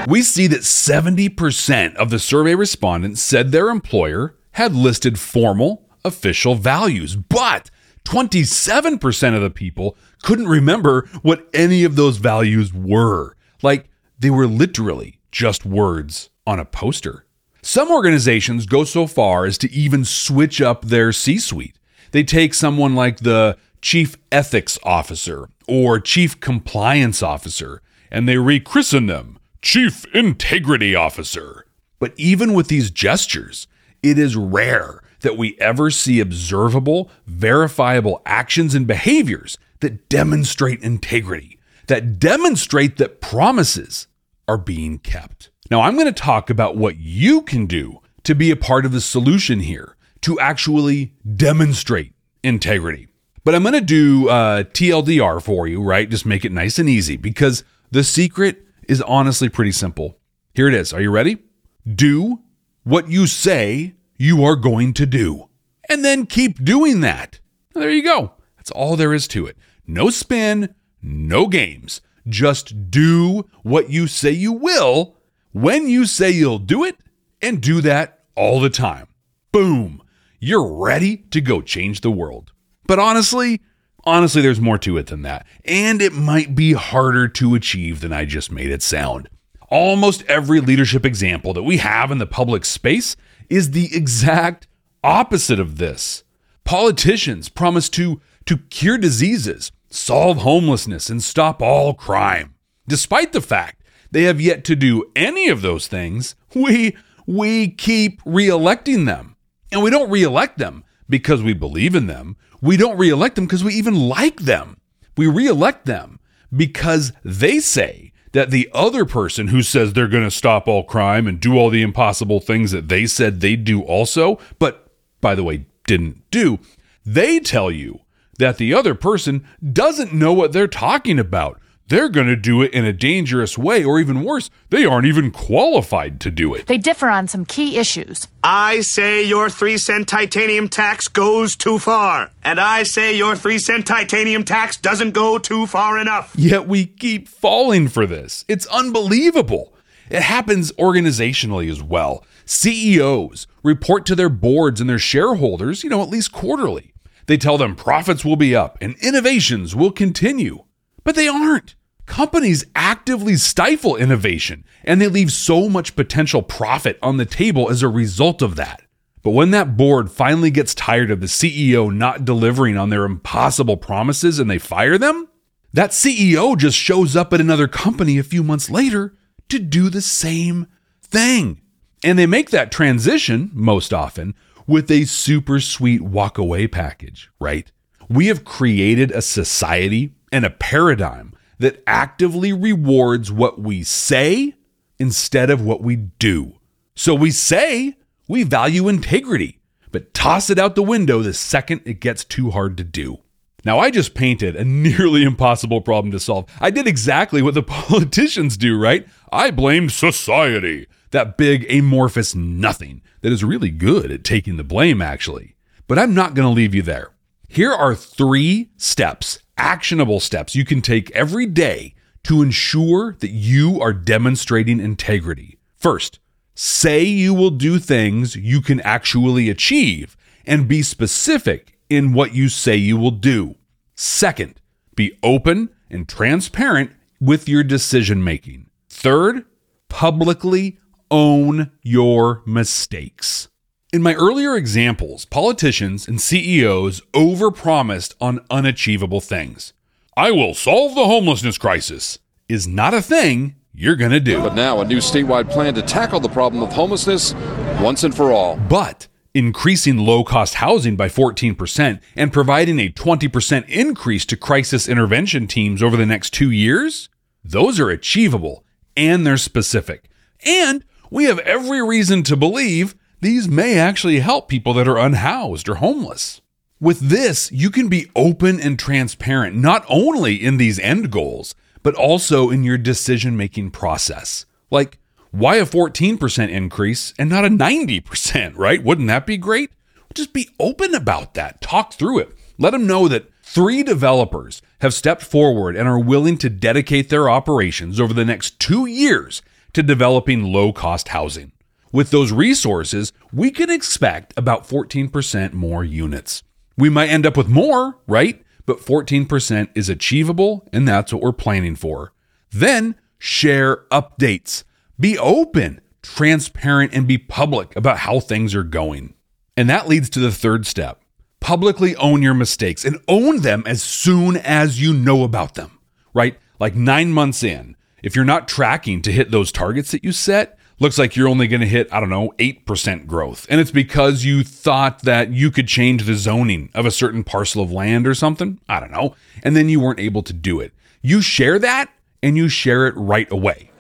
We 0.07 0.23
see 0.23 0.47
that 0.49 0.61
70% 0.61 1.95
of 1.97 2.11
the 2.11 2.19
survey 2.19 2.55
respondents 2.55 3.23
said 3.23 3.51
their 3.51 3.71
employer 3.71 4.37
had 4.53 4.75
listed 4.75 5.19
formal, 5.19 5.89
official 6.05 6.57
values, 6.57 7.17
but 7.17 7.71
27% 8.05 9.35
of 9.35 9.41
the 9.41 9.51
people 9.51 9.97
couldn't 10.23 10.47
remember 10.47 11.09
what 11.23 11.49
any 11.55 11.85
of 11.85 11.97
those 11.97 12.19
values 12.19 12.73
were. 12.75 13.35
Like 13.63 13.89
they 14.19 14.31
were 14.31 14.47
literally 14.47 15.21
just 15.33 15.65
words 15.65 16.29
on 16.47 16.59
a 16.59 16.67
poster. 16.67 17.25
Some 17.63 17.91
organizations 17.91 18.67
go 18.67 18.85
so 18.85 19.07
far 19.07 19.47
as 19.47 19.57
to 19.59 19.73
even 19.73 20.05
switch 20.05 20.61
up 20.61 20.85
their 20.85 21.13
C 21.13 21.39
suite. 21.39 21.79
They 22.11 22.23
take 22.23 22.53
someone 22.53 22.95
like 22.95 23.21
the 23.21 23.57
chief 23.81 24.17
ethics 24.31 24.79
officer 24.83 25.49
or 25.67 25.99
chief 25.99 26.41
compliance 26.41 27.23
officer 27.23 27.81
and 28.11 28.29
they 28.29 28.37
rechristen 28.37 29.09
them 29.09 29.39
Chief 29.65 30.05
Integrity 30.15 30.95
Officer. 30.95 31.65
But 31.99 32.13
even 32.19 32.53
with 32.53 32.69
these 32.69 32.91
gestures, 32.91 33.67
it 34.03 34.19
is 34.19 34.37
rare 34.37 35.03
that 35.21 35.39
we 35.39 35.57
ever 35.59 35.91
see 35.91 36.21
observable, 36.21 37.11
verifiable 37.27 38.21
actions 38.27 38.75
and 38.75 38.87
behaviors 38.87 39.57
that 39.81 40.11
demonstrate 40.11 40.83
integrity, 40.83 41.59
that 41.87 42.19
demonstrate 42.19 42.99
that 42.99 43.23
promises 43.23 44.07
are 44.47 44.59
being 44.59 44.99
kept. 44.99 45.49
Now, 45.71 45.81
I'm 45.81 45.95
going 45.95 46.07
to 46.07 46.13
talk 46.13 46.51
about 46.51 46.77
what 46.77 46.99
you 46.99 47.41
can 47.41 47.65
do 47.65 48.03
to 48.25 48.35
be 48.35 48.51
a 48.51 48.57
part 48.57 48.85
of 48.85 48.93
the 48.93 49.01
solution 49.01 49.61
here, 49.61 49.97
to 50.21 50.39
actually 50.39 51.15
demonstrate 51.37 52.13
integrity. 52.43 53.09
But 53.45 53.55
I'm 53.55 53.63
going 53.63 53.73
to 53.73 53.81
do 53.81 54.29
uh, 54.29 54.65
TLDR 54.65 55.43
for 55.43 55.67
you, 55.67 55.83
right? 55.83 56.09
Just 56.09 56.27
make 56.27 56.45
it 56.45 56.53
nice 56.53 56.79
and 56.79 56.89
easy 56.89 57.17
because 57.17 57.65
the 57.91 58.05
secret 58.05 58.64
is 58.89 59.03
honestly 59.03 59.49
pretty 59.49 59.73
simple. 59.73 60.19
Here 60.55 60.69
it 60.69 60.75
is. 60.75 60.93
Are 60.93 61.01
you 61.01 61.11
ready? 61.11 61.39
Do 61.87 62.41
what 62.85 63.09
you 63.09 63.27
say 63.27 63.95
you 64.17 64.45
are 64.45 64.57
going 64.57 64.93
to 64.95 65.07
do, 65.07 65.49
and 65.89 66.05
then 66.05 66.27
keep 66.27 66.65
doing 66.65 67.01
that. 67.01 67.41
There 67.75 67.91
you 67.91 68.03
go. 68.03 68.33
That's 68.57 68.71
all 68.71 68.97
there 68.97 69.13
is 69.13 69.27
to 69.29 69.47
it. 69.47 69.57
No 69.87 70.11
spin, 70.11 70.75
no 71.03 71.47
games. 71.47 72.01
Just 72.27 72.91
do 72.91 73.49
what 73.63 73.91
you 73.91 74.07
say 74.07 74.31
you 74.31 74.53
will 74.53 75.17
when 75.53 75.89
you 75.89 76.07
say 76.07 76.31
you'll 76.31 76.59
do 76.59 76.85
it, 76.85 76.97
and 77.43 77.61
do 77.61 77.81
that 77.83 78.25
all 78.35 78.61
the 78.61 78.71
time. 78.71 79.07
Boom. 79.53 80.03
You're 80.41 80.73
ready 80.73 81.19
to 81.31 81.41
go 81.41 81.61
change 81.61 82.01
the 82.01 82.11
world. 82.11 82.53
But 82.87 82.99
honestly, 82.99 83.61
Honestly, 84.07 84.43
there's 84.43 84.61
more 84.61 84.79
to 84.79 84.99
it 84.99 85.07
than 85.07 85.23
that, 85.23 85.47
and 85.65 86.03
it 86.03 86.13
might 86.13 86.55
be 86.55 86.75
harder 86.75 87.27
to 87.29 87.55
achieve 87.55 88.01
than 88.01 88.13
I 88.13 88.27
just 88.27 88.53
made 88.53 88.71
it 88.71 88.83
sound. 88.83 89.29
Almost 89.71 90.25
every 90.29 90.61
leadership 90.61 91.07
example 91.07 91.55
that 91.55 91.63
we 91.63 91.79
have 91.79 92.11
in 92.11 92.19
the 92.19 92.27
public 92.27 92.65
space 92.67 93.17
is 93.49 93.71
the 93.71 93.89
exact 93.97 94.69
opposite 95.03 95.59
of 95.59 95.79
this. 95.79 96.23
Politicians 96.65 97.49
promise 97.49 97.89
to, 97.91 98.21
to 98.47 98.59
cure 98.59 98.99
diseases, 98.99 99.73
solve 99.91 100.39
homelessness, 100.39 101.09
and 101.09 101.23
stop 101.23 101.63
all 101.63 101.95
crime. 101.95 102.55
Despite 102.87 103.33
the 103.33 103.41
fact 103.41 103.83
they 104.11 104.25
have 104.25 104.41
yet 104.41 104.65
to 104.65 104.77
do 104.77 105.11
any 105.17 105.49
of 105.49 105.63
those 105.63 105.87
things, 105.87 106.35
we, 106.55 106.97
we 107.27 107.69
keep 107.69 108.21
re-electing 108.25 109.07
them. 109.07 109.37
And 109.73 109.83
we 109.83 109.91
don't 109.91 110.11
re-elect 110.11 110.59
them 110.59 110.85
because 111.09 111.43
we 111.43 111.55
believe 111.55 111.95
in 111.95 112.07
them. 112.07 112.37
We 112.65 112.79
don't 112.79 112.97
reelect 112.97 113.35
them 113.35 113.45
because 113.45 113.63
we 113.63 113.75
even 113.75 113.95
like 113.95 114.41
them. 114.41 114.79
We 115.19 115.27
reelect 115.27 115.85
them 115.85 116.19
because 116.57 117.13
they 117.23 117.59
say 117.59 118.15
that 118.33 118.51
the 118.51 118.71
other 118.73 119.05
person 119.05 119.49
who 119.49 119.63
says 119.63 119.93
they're 119.93 120.09
going 120.09 120.25
to 120.25 120.31
stop 120.31 120.67
all 120.67 120.83
crime 120.83 121.27
and 121.27 121.39
do 121.39 121.59
all 121.59 121.69
the 121.69 121.83
impossible 121.83 122.41
things 122.41 122.71
that 122.71 122.89
they 122.89 123.05
said 123.05 123.41
they'd 123.41 123.65
do 123.65 123.83
also, 123.83 124.39
but 124.59 124.89
by 125.21 125.35
the 125.35 125.45
way, 125.45 125.67
didn't 125.87 126.23
do, 126.31 126.59
they 127.05 127.39
tell 127.39 127.71
you 127.71 128.01
that 128.39 128.57
the 128.57 128.73
other 128.73 128.95
person 128.95 129.47
doesn't 129.73 130.15
know 130.15 130.33
what 130.33 130.53
they're 130.53 130.67
talking 130.67 131.19
about 131.19 131.61
they're 131.89 132.09
going 132.09 132.27
to 132.29 132.37
do 132.37 132.63
it 132.63 132.73
in 132.73 132.85
a 132.85 132.93
dangerous 132.93 133.59
way, 133.59 133.85
or 133.85 134.01
even 134.01 134.25
worse, 134.25 134.49
they 134.71 134.85
aren't 134.85 135.07
even 135.07 135.31
qualified 135.31 136.21
to 136.21 136.31
do 136.31 136.55
it. 136.55 136.67
They 136.67 136.79
differ 136.79 137.09
on 137.09 137.29
some 137.29 137.45
key 137.45 137.77
issues. 137.77 138.27
I 138.43 138.81
say 138.81 139.23
your 139.23 139.51
three 139.51 139.77
cent 139.77 140.09
titanium 140.09 140.69
tax 140.69 141.09
goes 141.09 141.57
too 141.57 141.79
far. 141.79 142.31
And 142.43 142.59
I 142.59 142.85
say 142.85 143.17
your 143.17 143.37
three 143.37 143.59
cent 143.59 143.87
titanium 143.87 144.45
tax 144.45 144.77
doesn't 144.77 145.13
go 145.13 145.39
too 145.39 145.67
far 145.67 145.99
enough. 145.99 146.33
Yet 146.37 146.67
we 146.67 146.87
keep 146.87 147.29
falling 147.29 147.89
for 147.89 148.07
this. 148.07 148.45
It's 148.49 148.67
unbelievable. 148.67 149.75
It 150.11 150.23
happens 150.23 150.73
organizationally 150.73 151.71
as 151.71 151.83
well. 151.83 152.25
CEOs 152.47 153.47
report 153.63 154.05
to 154.07 154.15
their 154.15 154.29
boards 154.29 154.81
and 154.81 154.89
their 154.89 154.99
shareholders, 154.99 155.83
you 155.83 155.91
know, 155.91 156.03
at 156.03 156.11
least 156.11 156.33
quarterly. 156.33 156.93
They 157.27 157.39
tell 157.39 157.57
them 157.57 157.75
profits 157.75 158.25
will 158.25 158.37
be 158.37 158.55
up 158.55 158.77
and 158.81 158.97
innovations 159.03 159.75
will 159.75 159.93
continue. 159.93 160.65
But 161.05 161.15
they 161.15 161.29
aren't. 161.29 161.75
Companies 162.07 162.67
actively 162.75 163.37
stifle 163.37 163.97
innovation 163.97 164.65
and 164.83 165.01
they 165.01 165.09
leave 165.09 165.33
so 165.33 165.69
much 165.69 165.97
potential 165.97 166.43
profit 166.43 166.99
on 167.03 167.17
the 167.17 167.25
table 167.25 167.71
as 167.71 167.83
a 167.83 167.89
result 167.89 168.43
of 168.43 168.57
that. 168.57 168.83
But 169.23 169.31
when 169.31 169.53
that 169.53 169.77
board 169.77 170.11
finally 170.11 170.51
gets 170.51 170.75
tired 170.75 171.11
of 171.11 171.21
the 171.21 171.27
CEO 171.27 171.93
not 171.93 172.27
delivering 172.27 172.77
on 172.77 172.91
their 172.91 173.07
impossible 173.07 173.79
promises 173.79 174.39
and 174.39 174.51
they 174.51 174.59
fire 174.59 174.99
them, 174.99 175.29
that 175.73 175.91
CEO 175.91 176.57
just 176.57 176.77
shows 176.77 177.17
up 177.17 177.33
at 177.33 177.41
another 177.41 177.67
company 177.67 178.19
a 178.19 178.23
few 178.23 178.43
months 178.43 178.69
later 178.69 179.17
to 179.49 179.59
do 179.59 179.89
the 179.89 180.03
same 180.03 180.67
thing. 181.03 181.63
And 182.05 182.19
they 182.19 182.27
make 182.27 182.51
that 182.51 182.71
transition 182.71 183.51
most 183.55 183.95
often 183.95 184.35
with 184.67 184.91
a 184.91 185.05
super 185.07 185.59
sweet 185.59 186.03
walk 186.03 186.37
away 186.37 186.69
package, 186.69 187.31
right? 187.41 187.73
We 188.11 188.27
have 188.27 188.45
created 188.45 189.11
a 189.11 189.23
society 189.23 190.13
and 190.35 190.45
a 190.45 190.51
paradigm 190.51 191.33
that 191.61 191.81
actively 191.87 192.53
rewards 192.53 193.31
what 193.31 193.61
we 193.61 193.85
say 193.85 194.53
instead 194.99 195.49
of 195.49 195.65
what 195.65 195.81
we 195.81 195.95
do. 195.95 196.59
So 196.97 197.15
we 197.15 197.31
say 197.31 197.97
we 198.27 198.43
value 198.43 198.89
integrity, 198.89 199.61
but 199.93 200.13
toss 200.13 200.51
it 200.51 200.59
out 200.59 200.75
the 200.75 200.83
window 200.83 201.23
the 201.23 201.33
second 201.33 201.83
it 201.85 202.01
gets 202.01 202.25
too 202.25 202.51
hard 202.51 202.77
to 202.79 202.85
do. 202.85 203.19
Now, 203.65 203.79
I 203.79 203.93
just 203.93 204.15
painted 204.17 204.57
a 204.57 204.65
nearly 204.65 205.23
impossible 205.23 205.81
problem 205.81 206.11
to 206.11 206.19
solve. 206.19 206.47
I 206.61 206.71
did 206.71 206.89
exactly 206.89 207.41
what 207.41 207.55
the 207.55 207.63
politicians 207.87 208.57
do, 208.57 208.77
right? 208.77 209.07
I 209.31 209.53
blame 209.53 209.89
society, 209.89 210.89
that 211.13 211.39
big 211.39 211.65
amorphous 211.73 212.35
nothing 212.35 213.03
that 213.21 213.31
is 213.31 213.45
really 213.45 213.71
good 213.71 214.11
at 214.11 214.25
taking 214.25 214.57
the 214.57 214.65
blame, 214.65 215.01
actually. 215.01 215.55
But 215.87 216.01
I'm 216.01 216.13
not 216.13 216.35
going 216.35 216.49
to 216.49 216.53
leave 216.53 216.75
you 216.75 216.83
there. 216.83 217.13
Here 217.49 217.73
are 217.73 217.95
three 217.95 218.71
steps, 218.77 219.39
actionable 219.57 220.21
steps 220.21 220.55
you 220.55 220.65
can 220.65 220.83
take 220.83 221.11
every 221.13 221.47
day 221.47 221.95
to 222.25 222.43
ensure 222.43 223.17
that 223.21 223.31
you 223.31 223.81
are 223.81 223.93
demonstrating 223.93 224.81
integrity. 224.81 225.59
First, 225.77 226.19
say 226.55 227.05
you 227.05 227.35
will 227.35 227.51
do 227.51 227.79
things 227.79 228.37
you 228.37 228.61
can 228.61 228.81
actually 228.81 229.51
achieve 229.51 230.17
and 230.47 230.69
be 230.69 230.83
specific 230.83 231.79
in 231.89 232.13
what 232.13 232.35
you 232.35 232.49
say 232.49 232.77
you 232.77 232.97
will 232.97 233.11
do. 233.11 233.57
Second, 233.95 234.61
be 234.97 235.17
open 235.23 235.71
and 235.91 236.09
transparent 236.09 236.91
with 237.21 237.49
your 237.49 237.63
decision 237.63 238.25
making. 238.25 238.69
Third, 238.89 239.45
publicly 239.89 240.79
own 241.11 241.71
your 241.83 242.43
mistakes. 242.47 243.49
In 243.95 244.03
my 244.03 244.15
earlier 244.15 244.57
examples, 244.57 245.25
politicians 245.25 246.09
and 246.09 246.21
CEOs 246.21 247.01
overpromised 247.13 248.17
on 248.21 248.45
unachievable 248.51 249.21
things. 249.21 249.73
I 250.17 250.33
will 250.33 250.53
solve 250.53 250.97
the 250.97 251.05
homelessness 251.05 251.59
crisis 251.59 252.19
is 252.49 252.67
not 252.67 252.93
a 252.93 253.01
thing 253.01 253.55
you're 253.73 253.95
going 253.95 254.11
to 254.11 254.19
do. 254.19 254.41
But 254.41 254.57
now 254.57 254.81
a 254.81 254.85
new 254.85 254.97
statewide 254.97 255.49
plan 255.49 255.75
to 255.75 255.83
tackle 255.83 256.19
the 256.19 256.29
problem 256.29 256.61
of 256.61 256.73
homelessness 256.73 257.35
once 257.81 258.03
and 258.03 258.13
for 258.13 258.33
all. 258.33 258.57
But 258.57 259.07
increasing 259.33 259.99
low 259.99 260.25
cost 260.25 260.55
housing 260.55 260.97
by 260.97 261.09
14% 261.09 262.01
and 262.17 262.33
providing 262.33 262.81
a 262.81 262.91
20% 262.91 263.69
increase 263.69 264.27
to 264.27 264.37
crisis 264.37 264.89
intervention 264.89 265.47
teams 265.47 265.85
over 265.85 265.97
the 265.97 266.05
next 266.05 266.33
two 266.33 266.51
years, 266.51 267.09
those 267.45 267.79
are 267.79 267.91
achievable 267.91 268.65
and 268.97 269.25
they're 269.25 269.37
specific. 269.37 270.11
And 270.45 270.85
we 271.13 271.27
have 271.27 271.39
every 271.39 271.81
reason 271.81 272.25
to 272.25 272.35
believe 272.35 272.97
these 273.25 273.49
may 273.49 273.79
actually 273.79 274.21
help 274.21 274.49
people 274.49 274.75
that 274.75 274.87
are 274.87 274.99
unhoused 274.99 275.69
or 275.69 275.77
homeless. 275.77 276.43
With 276.79 277.01
this, 277.01 277.51
you 277.51 277.71
can 277.71 277.89
be 277.89 278.11
open 278.15 278.61
and 278.61 278.79
transparent, 278.79 279.57
not 279.57 279.85
only 279.89 280.35
in 280.35 280.59
these 280.59 280.79
end 280.79 281.11
goals, 281.11 281.55
but 281.83 281.95
also 281.95 282.51
in 282.51 282.65
your 282.65 282.77
decision 282.77 283.37
making 283.37 283.71
process. 283.71 284.45
Like, 284.71 284.99
why 285.31 285.57
a 285.57 285.65
14% 285.65 286.51
increase 286.51 287.15
and 287.19 287.31
not 287.31 287.45
a 287.45 287.49
90%, 287.49 288.57
right? 288.57 288.85
Wouldn't 288.85 289.09
that 289.09 289.27
be 289.27 289.39
great? 289.39 289.71
Just 290.13 290.33
be 290.33 290.51
open 290.61 290.95
about 290.95 291.35
that. 291.35 291.61
Talk 291.61 291.95
through 291.95 292.19
it. 292.19 292.33
Let 292.59 292.71
them 292.71 292.87
know 292.87 293.09
that 293.09 293.31
three 293.43 293.83
developers 293.83 294.61
have 294.81 294.95
stepped 294.95 295.23
forward 295.23 295.77
and 295.77 295.89
are 295.89 295.99
willing 295.99 296.37
to 296.39 296.51
dedicate 296.51 297.09
their 297.09 297.31
operations 297.31 297.99
over 297.99 298.13
the 298.13 298.25
next 298.25 298.61
two 298.61 298.85
years 298.87 299.41
to 299.73 299.83
developing 299.83 300.53
low 300.53 300.73
cost 300.73 301.09
housing. 301.09 301.53
With 301.95 302.11
those 302.11 302.33
resources, 302.33 303.13
we 303.33 303.53
can 303.53 303.71
expect 303.71 304.35
about 304.37 304.67
14% 304.67 305.53
more 305.53 305.85
units. 305.85 306.43
We 306.77 306.89
might 306.89 307.09
end 307.09 307.25
up 307.25 307.37
with 307.37 307.47
more, 307.47 308.01
right? 308.09 308.45
But 308.67 308.81
14% 308.81 309.69
is 309.77 309.89
achievable, 309.89 310.69
and 310.73 310.89
that's 310.89 311.13
what 311.13 311.23
we're 311.23 311.31
planning 311.31 311.77
for. 311.77 312.13
Then 312.51 312.97
share 313.17 313.85
updates. 313.93 314.65
Be 314.99 315.17
open, 315.17 315.81
transparent, 316.03 316.93
and 316.93 317.07
be 317.07 317.17
public 317.17 317.77
about 317.77 317.99
how 317.99 318.19
things 318.19 318.57
are 318.57 318.65
going. 318.65 319.15
And 319.57 319.71
that 319.71 319.87
leads 319.87 320.11
to 320.11 320.19
the 320.19 320.33
third 320.33 320.67
step 320.67 321.01
publicly 321.39 321.95
own 321.97 322.23
your 322.23 322.35
mistakes 322.35 322.85
and 322.85 322.99
own 323.07 323.43
them 323.43 323.63
as 323.67 323.83
soon 323.83 324.37
as 324.39 324.81
you 324.81 324.95
know 324.95 325.23
about 325.23 325.55
them, 325.55 325.79
right? 326.13 326.39
Like 326.59 326.75
nine 326.75 327.13
months 327.13 327.45
in, 327.45 327.77
if 328.03 328.17
you're 328.17 328.25
not 328.25 328.49
tracking 328.49 329.01
to 329.03 329.13
hit 329.13 329.31
those 329.31 329.53
targets 329.53 329.93
that 329.93 330.03
you 330.03 330.11
set, 330.11 330.59
looks 330.79 330.99
like 330.99 331.17
you're 331.17 331.29
only 331.29 331.47
going 331.47 331.61
to 331.61 331.67
hit, 331.67 331.93
I 331.93 332.01
don't 332.01 332.11
know, 332.11 332.33
8% 332.39 333.07
growth. 333.07 333.47
And 333.49 333.61
it's 333.61 333.71
because 333.71 334.25
you 334.25 334.43
thought 334.43 335.03
that 335.03 335.31
you 335.31 335.51
could 335.51 335.69
change 335.69 336.05
the 336.05 336.15
zoning 336.15 336.71
of 336.75 336.87
a 336.87 336.91
certain 336.91 337.25
parcel 337.25 337.63
of 337.63 337.71
land 337.71 338.07
or 338.07 338.15
something. 338.15 338.61
I 338.69 338.81
don't 338.81 338.91
know. 338.91 339.15
And 339.43 339.57
then 339.57 339.69
you 339.69 339.81
weren't 339.81 340.01
able 340.01 340.23
to 340.23 340.33
do 340.33 340.61
it. 340.61 340.73
You 341.03 341.21
share 341.21 341.59
that 341.59 341.91
and 342.23 342.37
you 342.37 342.49
share 342.49 342.87
it 342.87 342.95
right 342.97 343.31
away. 343.31 343.71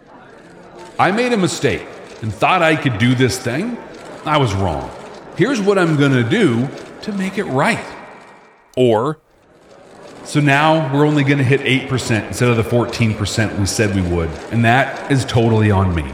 I 0.99 1.11
made 1.11 1.33
a 1.33 1.37
mistake 1.37 1.87
and 2.23 2.33
thought 2.33 2.63
I 2.63 2.77
could 2.77 2.99
do 2.99 3.15
this 3.15 3.39
thing. 3.39 3.77
I 4.25 4.39
was 4.39 4.55
wrong. 4.55 4.91
Here's 5.37 5.61
what 5.61 5.79
I'm 5.79 5.97
going 5.97 6.13
to 6.13 6.23
do 6.23 6.69
to 7.03 7.13
make 7.13 7.39
it 7.39 7.45
right. 7.45 7.85
Or, 8.77 9.19
so 10.25 10.41
now 10.41 10.93
we're 10.95 11.07
only 11.07 11.25
going 11.25 11.39
to 11.39 11.45
hit 11.45 11.61
8% 11.61 12.29
instead 12.29 12.49
of 12.49 12.57
the 12.57 12.63
14% 12.63 13.59
we 13.59 13.67
said 13.67 13.95
we 13.95 14.03
would. 14.03 14.31
And 14.51 14.65
that 14.65 15.11
is 15.11 15.25
totally 15.25 15.71
on 15.71 15.95
me. 15.95 16.05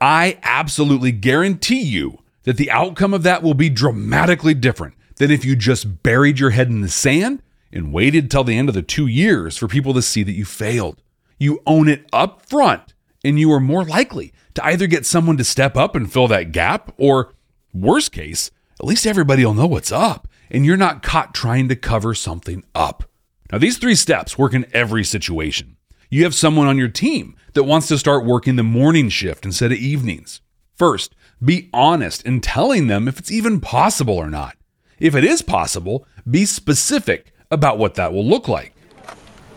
I 0.00 0.38
absolutely 0.42 1.12
guarantee 1.12 1.82
you 1.82 2.18
that 2.44 2.56
the 2.56 2.70
outcome 2.70 3.12
of 3.14 3.22
that 3.24 3.42
will 3.42 3.54
be 3.54 3.68
dramatically 3.68 4.54
different 4.54 4.94
than 5.16 5.30
if 5.30 5.44
you 5.44 5.56
just 5.56 6.02
buried 6.02 6.38
your 6.38 6.50
head 6.50 6.68
in 6.68 6.80
the 6.80 6.88
sand 6.88 7.42
and 7.72 7.92
waited 7.92 8.30
till 8.30 8.44
the 8.44 8.56
end 8.56 8.68
of 8.68 8.74
the 8.74 8.82
two 8.82 9.06
years 9.06 9.56
for 9.56 9.68
people 9.68 9.92
to 9.94 10.02
see 10.02 10.22
that 10.22 10.32
you 10.32 10.44
failed. 10.44 11.02
You 11.38 11.60
own 11.66 11.88
it 11.88 12.06
up 12.12 12.46
front, 12.46 12.94
and 13.24 13.38
you 13.38 13.52
are 13.52 13.60
more 13.60 13.84
likely 13.84 14.32
to 14.54 14.64
either 14.64 14.86
get 14.86 15.06
someone 15.06 15.36
to 15.36 15.44
step 15.44 15.76
up 15.76 15.94
and 15.94 16.10
fill 16.10 16.28
that 16.28 16.52
gap, 16.52 16.92
or 16.96 17.34
worst 17.74 18.12
case, 18.12 18.50
at 18.80 18.86
least 18.86 19.06
everybody 19.06 19.44
will 19.44 19.54
know 19.54 19.66
what's 19.66 19.92
up, 19.92 20.28
and 20.50 20.64
you're 20.64 20.76
not 20.76 21.02
caught 21.02 21.34
trying 21.34 21.68
to 21.68 21.76
cover 21.76 22.14
something 22.14 22.64
up. 22.74 23.04
Now, 23.52 23.58
these 23.58 23.78
three 23.78 23.94
steps 23.94 24.38
work 24.38 24.54
in 24.54 24.66
every 24.72 25.04
situation. 25.04 25.76
You 26.10 26.24
have 26.24 26.34
someone 26.34 26.66
on 26.66 26.78
your 26.78 26.88
team 26.88 27.36
that 27.58 27.64
wants 27.64 27.88
to 27.88 27.98
start 27.98 28.24
working 28.24 28.54
the 28.54 28.62
morning 28.62 29.08
shift 29.08 29.44
instead 29.44 29.72
of 29.72 29.78
evenings. 29.78 30.40
First, 30.76 31.16
be 31.44 31.68
honest 31.72 32.22
in 32.22 32.40
telling 32.40 32.86
them 32.86 33.08
if 33.08 33.18
it's 33.18 33.32
even 33.32 33.60
possible 33.60 34.14
or 34.14 34.30
not. 34.30 34.56
If 35.00 35.16
it 35.16 35.24
is 35.24 35.42
possible, 35.42 36.06
be 36.30 36.44
specific 36.44 37.32
about 37.50 37.76
what 37.76 37.96
that 37.96 38.12
will 38.12 38.24
look 38.24 38.46
like. 38.46 38.76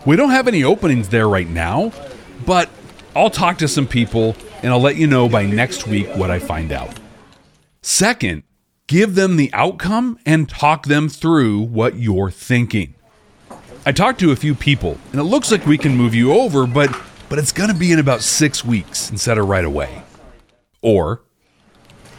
We 0.03 0.15
don't 0.15 0.31
have 0.31 0.47
any 0.47 0.63
openings 0.63 1.09
there 1.09 1.29
right 1.29 1.47
now, 1.47 1.91
but 2.43 2.71
I'll 3.15 3.29
talk 3.29 3.59
to 3.59 3.67
some 3.67 3.85
people 3.85 4.35
and 4.63 4.73
I'll 4.73 4.81
let 4.81 4.95
you 4.95 5.05
know 5.05 5.29
by 5.29 5.45
next 5.45 5.85
week 5.85 6.07
what 6.15 6.31
I 6.31 6.39
find 6.39 6.71
out. 6.71 6.99
Second, 7.83 8.41
give 8.87 9.13
them 9.13 9.37
the 9.37 9.53
outcome 9.53 10.17
and 10.25 10.49
talk 10.49 10.87
them 10.87 11.07
through 11.07 11.59
what 11.59 11.97
you're 11.97 12.31
thinking. 12.31 12.95
I 13.85 13.91
talked 13.91 14.19
to 14.21 14.31
a 14.31 14.35
few 14.35 14.55
people 14.55 14.97
and 15.11 15.21
it 15.21 15.25
looks 15.25 15.51
like 15.51 15.67
we 15.67 15.77
can 15.77 15.95
move 15.95 16.15
you 16.15 16.33
over, 16.33 16.65
but 16.65 16.99
but 17.31 17.39
it's 17.39 17.53
going 17.53 17.69
to 17.69 17.75
be 17.75 17.93
in 17.93 17.97
about 17.97 18.21
6 18.21 18.65
weeks 18.65 19.09
instead 19.09 19.37
of 19.37 19.47
right 19.47 19.63
away. 19.63 20.03
Or 20.81 21.21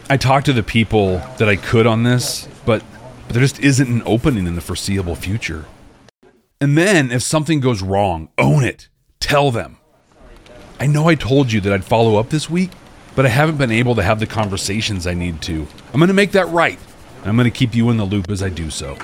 I 0.09 0.17
talked 0.17 0.47
to 0.47 0.55
the 0.55 0.63
people 0.63 1.19
that 1.37 1.49
I 1.49 1.57
could 1.57 1.87
on 1.87 2.03
this, 2.03 2.49
but 2.65 2.83
but 3.33 3.35
there 3.41 3.49
just 3.49 3.61
isn't 3.61 3.89
an 3.89 4.03
opening 4.05 4.47
in 4.47 4.57
the 4.57 4.61
foreseeable 4.61 5.15
future. 5.15 5.65
And 6.61 6.77
then 6.77 7.11
if 7.11 7.23
something 7.23 7.61
goes 7.61 7.81
wrong, 7.83 8.29
own 8.37 8.63
it. 8.63 8.89
Tell 9.21 9.51
them. 9.51 9.79
I 10.79 10.87
know 10.87 11.09
I 11.09 11.15
told 11.15 11.51
you 11.51 11.61
that 11.63 11.73
I'd 11.73 11.83
follow 11.83 12.17
up 12.17 12.29
this 12.29 12.51
week, 12.51 12.73
but 13.15 13.25
I 13.25 13.31
haven't 13.31 13.57
been 13.57 13.71
able 13.71 13.95
to 13.95 14.03
have 14.03 14.21
the 14.21 14.27
conversations 14.27 15.07
I 15.07 15.15
need 15.15 15.41
to. 15.43 15.67
I'm 15.95 16.01
going 16.01 16.09
to 16.09 16.15
make 16.15 16.33
that 16.33 16.49
right. 16.49 16.79
I'm 17.25 17.37
going 17.37 17.51
to 17.51 17.59
keep 17.59 17.75
you 17.75 17.89
in 17.89 17.97
the 17.97 18.05
loop 18.05 18.31
as 18.31 18.43
I 18.43 18.51
do 18.51 18.69
so. 18.69 18.99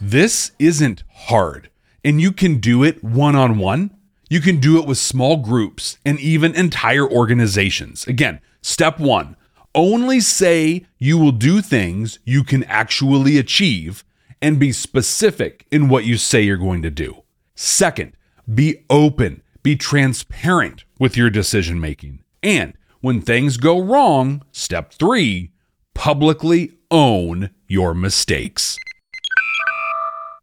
This 0.00 0.52
isn't 0.58 1.02
hard, 1.10 1.70
and 2.04 2.20
you 2.20 2.32
can 2.32 2.58
do 2.58 2.84
it 2.84 3.02
one 3.02 3.36
on 3.36 3.56
one. 3.58 3.96
You 4.32 4.40
can 4.40 4.60
do 4.60 4.78
it 4.78 4.86
with 4.86 4.96
small 4.96 5.38
groups 5.38 5.98
and 6.04 6.20
even 6.20 6.54
entire 6.54 7.04
organizations. 7.06 8.06
Again, 8.06 8.40
step 8.62 9.00
one 9.00 9.36
only 9.74 10.20
say 10.20 10.86
you 10.98 11.18
will 11.18 11.32
do 11.32 11.60
things 11.60 12.20
you 12.24 12.44
can 12.44 12.62
actually 12.64 13.38
achieve 13.38 14.04
and 14.40 14.60
be 14.60 14.70
specific 14.70 15.66
in 15.72 15.88
what 15.88 16.04
you 16.04 16.16
say 16.16 16.42
you're 16.42 16.56
going 16.56 16.80
to 16.82 16.92
do. 16.92 17.24
Second, 17.56 18.12
be 18.54 18.84
open, 18.88 19.42
be 19.64 19.74
transparent 19.74 20.84
with 21.00 21.16
your 21.16 21.28
decision 21.28 21.80
making. 21.80 22.22
And 22.40 22.74
when 23.00 23.20
things 23.20 23.56
go 23.56 23.80
wrong, 23.80 24.44
step 24.52 24.92
three, 24.92 25.50
publicly 25.92 26.78
own 26.88 27.50
your 27.66 27.94
mistakes. 27.94 28.76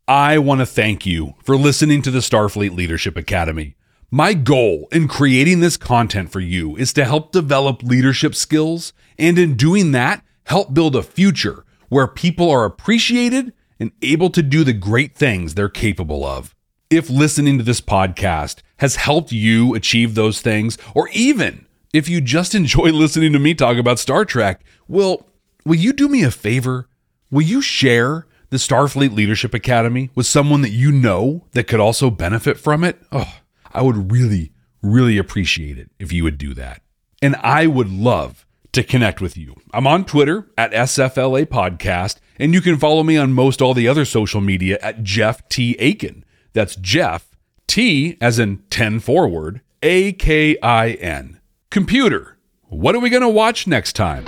I 0.09 0.39
want 0.39 0.59
to 0.59 0.65
thank 0.65 1.05
you 1.05 1.35
for 1.41 1.55
listening 1.55 2.01
to 2.01 2.11
the 2.11 2.19
Starfleet 2.19 2.75
Leadership 2.75 3.15
Academy. 3.15 3.76
My 4.11 4.33
goal 4.33 4.87
in 4.93 5.09
creating 5.09 5.59
this 5.59 5.75
content 5.75 6.31
for 6.31 6.39
you 6.39 6.77
is 6.77 6.93
to 6.93 7.03
help 7.03 7.33
develop 7.33 7.83
leadership 7.83 8.35
skills, 8.35 8.93
and 9.19 9.37
in 9.37 9.55
doing 9.57 9.91
that, 9.91 10.23
help 10.45 10.73
build 10.73 10.95
a 10.95 11.03
future 11.03 11.65
where 11.89 12.07
people 12.07 12.49
are 12.49 12.63
appreciated 12.63 13.51
and 13.81 13.91
able 14.01 14.29
to 14.29 14.41
do 14.41 14.63
the 14.63 14.71
great 14.71 15.13
things 15.13 15.55
they're 15.55 15.67
capable 15.67 16.25
of. 16.25 16.55
If 16.89 17.09
listening 17.09 17.57
to 17.57 17.65
this 17.65 17.81
podcast 17.81 18.61
has 18.77 18.95
helped 18.95 19.33
you 19.33 19.75
achieve 19.75 20.15
those 20.15 20.39
things, 20.39 20.77
or 20.95 21.09
even 21.09 21.65
if 21.91 22.07
you 22.07 22.21
just 22.21 22.55
enjoy 22.55 22.93
listening 22.93 23.33
to 23.33 23.39
me 23.39 23.53
talk 23.53 23.75
about 23.75 23.99
Star 23.99 24.23
Trek, 24.23 24.63
well, 24.87 25.27
will 25.65 25.75
you 25.75 25.91
do 25.91 26.07
me 26.07 26.23
a 26.23 26.31
favor? 26.31 26.87
Will 27.29 27.41
you 27.41 27.61
share 27.61 28.25
the 28.51 28.57
Starfleet 28.57 29.13
Leadership 29.13 29.53
Academy 29.53 30.11
with 30.15 30.27
someone 30.27 30.61
that 30.61 30.71
you 30.71 30.93
know 30.93 31.45
that 31.51 31.67
could 31.67 31.81
also 31.81 32.09
benefit 32.09 32.57
from 32.57 32.85
it? 32.85 33.01
Oh, 33.11 33.33
I 33.78 33.82
would 33.84 34.11
really, 34.11 34.53
really 34.82 35.19
appreciate 35.19 35.78
it 35.78 35.91
if 35.99 36.11
you 36.11 36.23
would 36.23 36.39
do 36.39 36.55
that. 36.55 36.82
And 37.21 37.36
I 37.36 37.67
would 37.67 37.91
love 37.91 38.43
to 38.71 38.84
connect 38.84 39.21
with 39.21 39.38
you. 39.38 39.55
I'm 39.71 39.86
on 39.86 40.03
Twitter 40.03 40.47
at 40.57 40.71
SFLA 40.71 41.45
Podcast, 41.45 42.15
and 42.39 42.55
you 42.55 42.61
can 42.61 42.78
follow 42.78 43.03
me 43.03 43.17
on 43.17 43.34
most 43.34 43.61
all 43.61 43.75
the 43.75 43.88
other 43.88 44.03
social 44.03 44.41
media 44.41 44.80
at 44.82 45.03
Jeff 45.03 45.47
T. 45.47 45.75
Akin. 45.75 46.25
That's 46.53 46.75
Jeff 46.75 47.38
T 47.67 48.17
as 48.19 48.39
in 48.39 48.63
10 48.71 48.99
forward, 48.99 49.61
A 49.84 50.11
K 50.13 50.57
I 50.63 50.93
N. 50.93 51.39
Computer, 51.69 52.39
what 52.69 52.95
are 52.95 52.99
we 52.99 53.11
going 53.11 53.21
to 53.21 53.30
watch 53.30 53.67
next 53.67 53.93
time? 53.93 54.25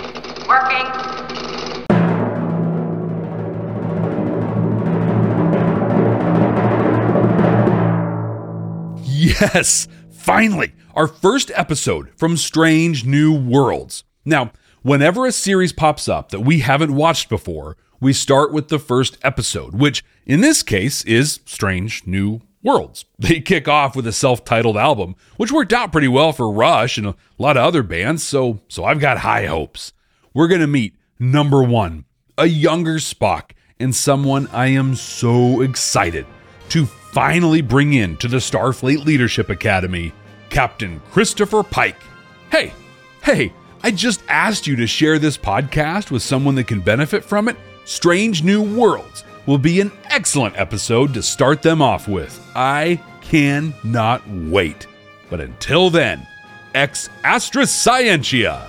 Yes, 9.40 9.88
finally, 10.10 10.74
our 10.94 11.06
first 11.06 11.50
episode 11.54 12.10
from 12.14 12.36
Strange 12.36 13.06
New 13.06 13.34
Worlds. 13.34 14.04
Now, 14.22 14.52
whenever 14.82 15.24
a 15.24 15.32
series 15.32 15.72
pops 15.72 16.08
up 16.08 16.30
that 16.30 16.40
we 16.40 16.58
haven't 16.60 16.94
watched 16.94 17.30
before, 17.30 17.78
we 18.00 18.12
start 18.12 18.52
with 18.52 18.68
the 18.68 18.78
first 18.78 19.16
episode, 19.22 19.74
which 19.74 20.04
in 20.26 20.42
this 20.42 20.62
case 20.62 21.02
is 21.04 21.40
Strange 21.46 22.06
New 22.06 22.42
Worlds. 22.62 23.06
They 23.18 23.40
kick 23.40 23.66
off 23.66 23.96
with 23.96 24.06
a 24.06 24.12
self-titled 24.12 24.76
album, 24.76 25.16
which 25.38 25.52
worked 25.52 25.72
out 25.72 25.90
pretty 25.90 26.08
well 26.08 26.32
for 26.32 26.52
Rush 26.52 26.98
and 26.98 27.06
a 27.06 27.16
lot 27.38 27.56
of 27.56 27.64
other 27.64 27.82
bands, 27.82 28.22
so 28.22 28.60
so 28.68 28.84
I've 28.84 29.00
got 29.00 29.18
high 29.18 29.46
hopes. 29.46 29.94
We're 30.34 30.48
going 30.48 30.60
to 30.60 30.66
meet 30.66 30.96
number 31.18 31.62
1, 31.62 32.04
a 32.36 32.46
younger 32.46 32.96
Spock 32.96 33.52
and 33.78 33.94
someone 33.94 34.48
I 34.52 34.66
am 34.66 34.94
so 34.94 35.62
excited 35.62 36.26
to 36.68 36.84
finally 37.12 37.60
bring 37.60 37.94
in 37.94 38.16
to 38.18 38.28
the 38.28 38.36
Starfleet 38.36 39.04
Leadership 39.04 39.50
Academy, 39.50 40.12
Captain 40.48 41.00
Christopher 41.10 41.62
Pike. 41.62 42.00
Hey, 42.50 42.72
hey, 43.22 43.52
I 43.82 43.90
just 43.90 44.22
asked 44.28 44.66
you 44.66 44.76
to 44.76 44.86
share 44.86 45.18
this 45.18 45.36
podcast 45.36 46.10
with 46.10 46.22
someone 46.22 46.54
that 46.56 46.68
can 46.68 46.80
benefit 46.80 47.24
from 47.24 47.48
it. 47.48 47.56
Strange 47.84 48.44
New 48.44 48.62
Worlds 48.62 49.24
will 49.46 49.58
be 49.58 49.80
an 49.80 49.90
excellent 50.04 50.56
episode 50.58 51.12
to 51.14 51.22
start 51.22 51.62
them 51.62 51.82
off 51.82 52.06
with. 52.06 52.40
I 52.54 53.02
cannot 53.22 54.22
wait. 54.28 54.86
But 55.28 55.40
until 55.40 55.90
then, 55.90 56.26
ex 56.74 57.08
Astra 57.24 57.66
Scientia. 57.66 58.68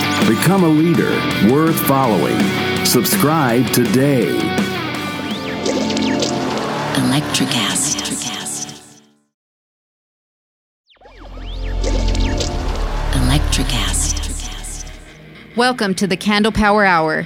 Become 0.27 0.63
a 0.63 0.67
leader 0.67 1.09
worth 1.51 1.79
following. 1.87 2.39
Subscribe 2.85 3.65
today. 3.71 4.37
Electricast. 6.95 7.97
Electricast. 13.13 14.91
Welcome 15.57 15.95
to 15.95 16.05
the 16.05 16.15
Candle 16.15 16.51
Power 16.51 16.85
Hour. 16.85 17.25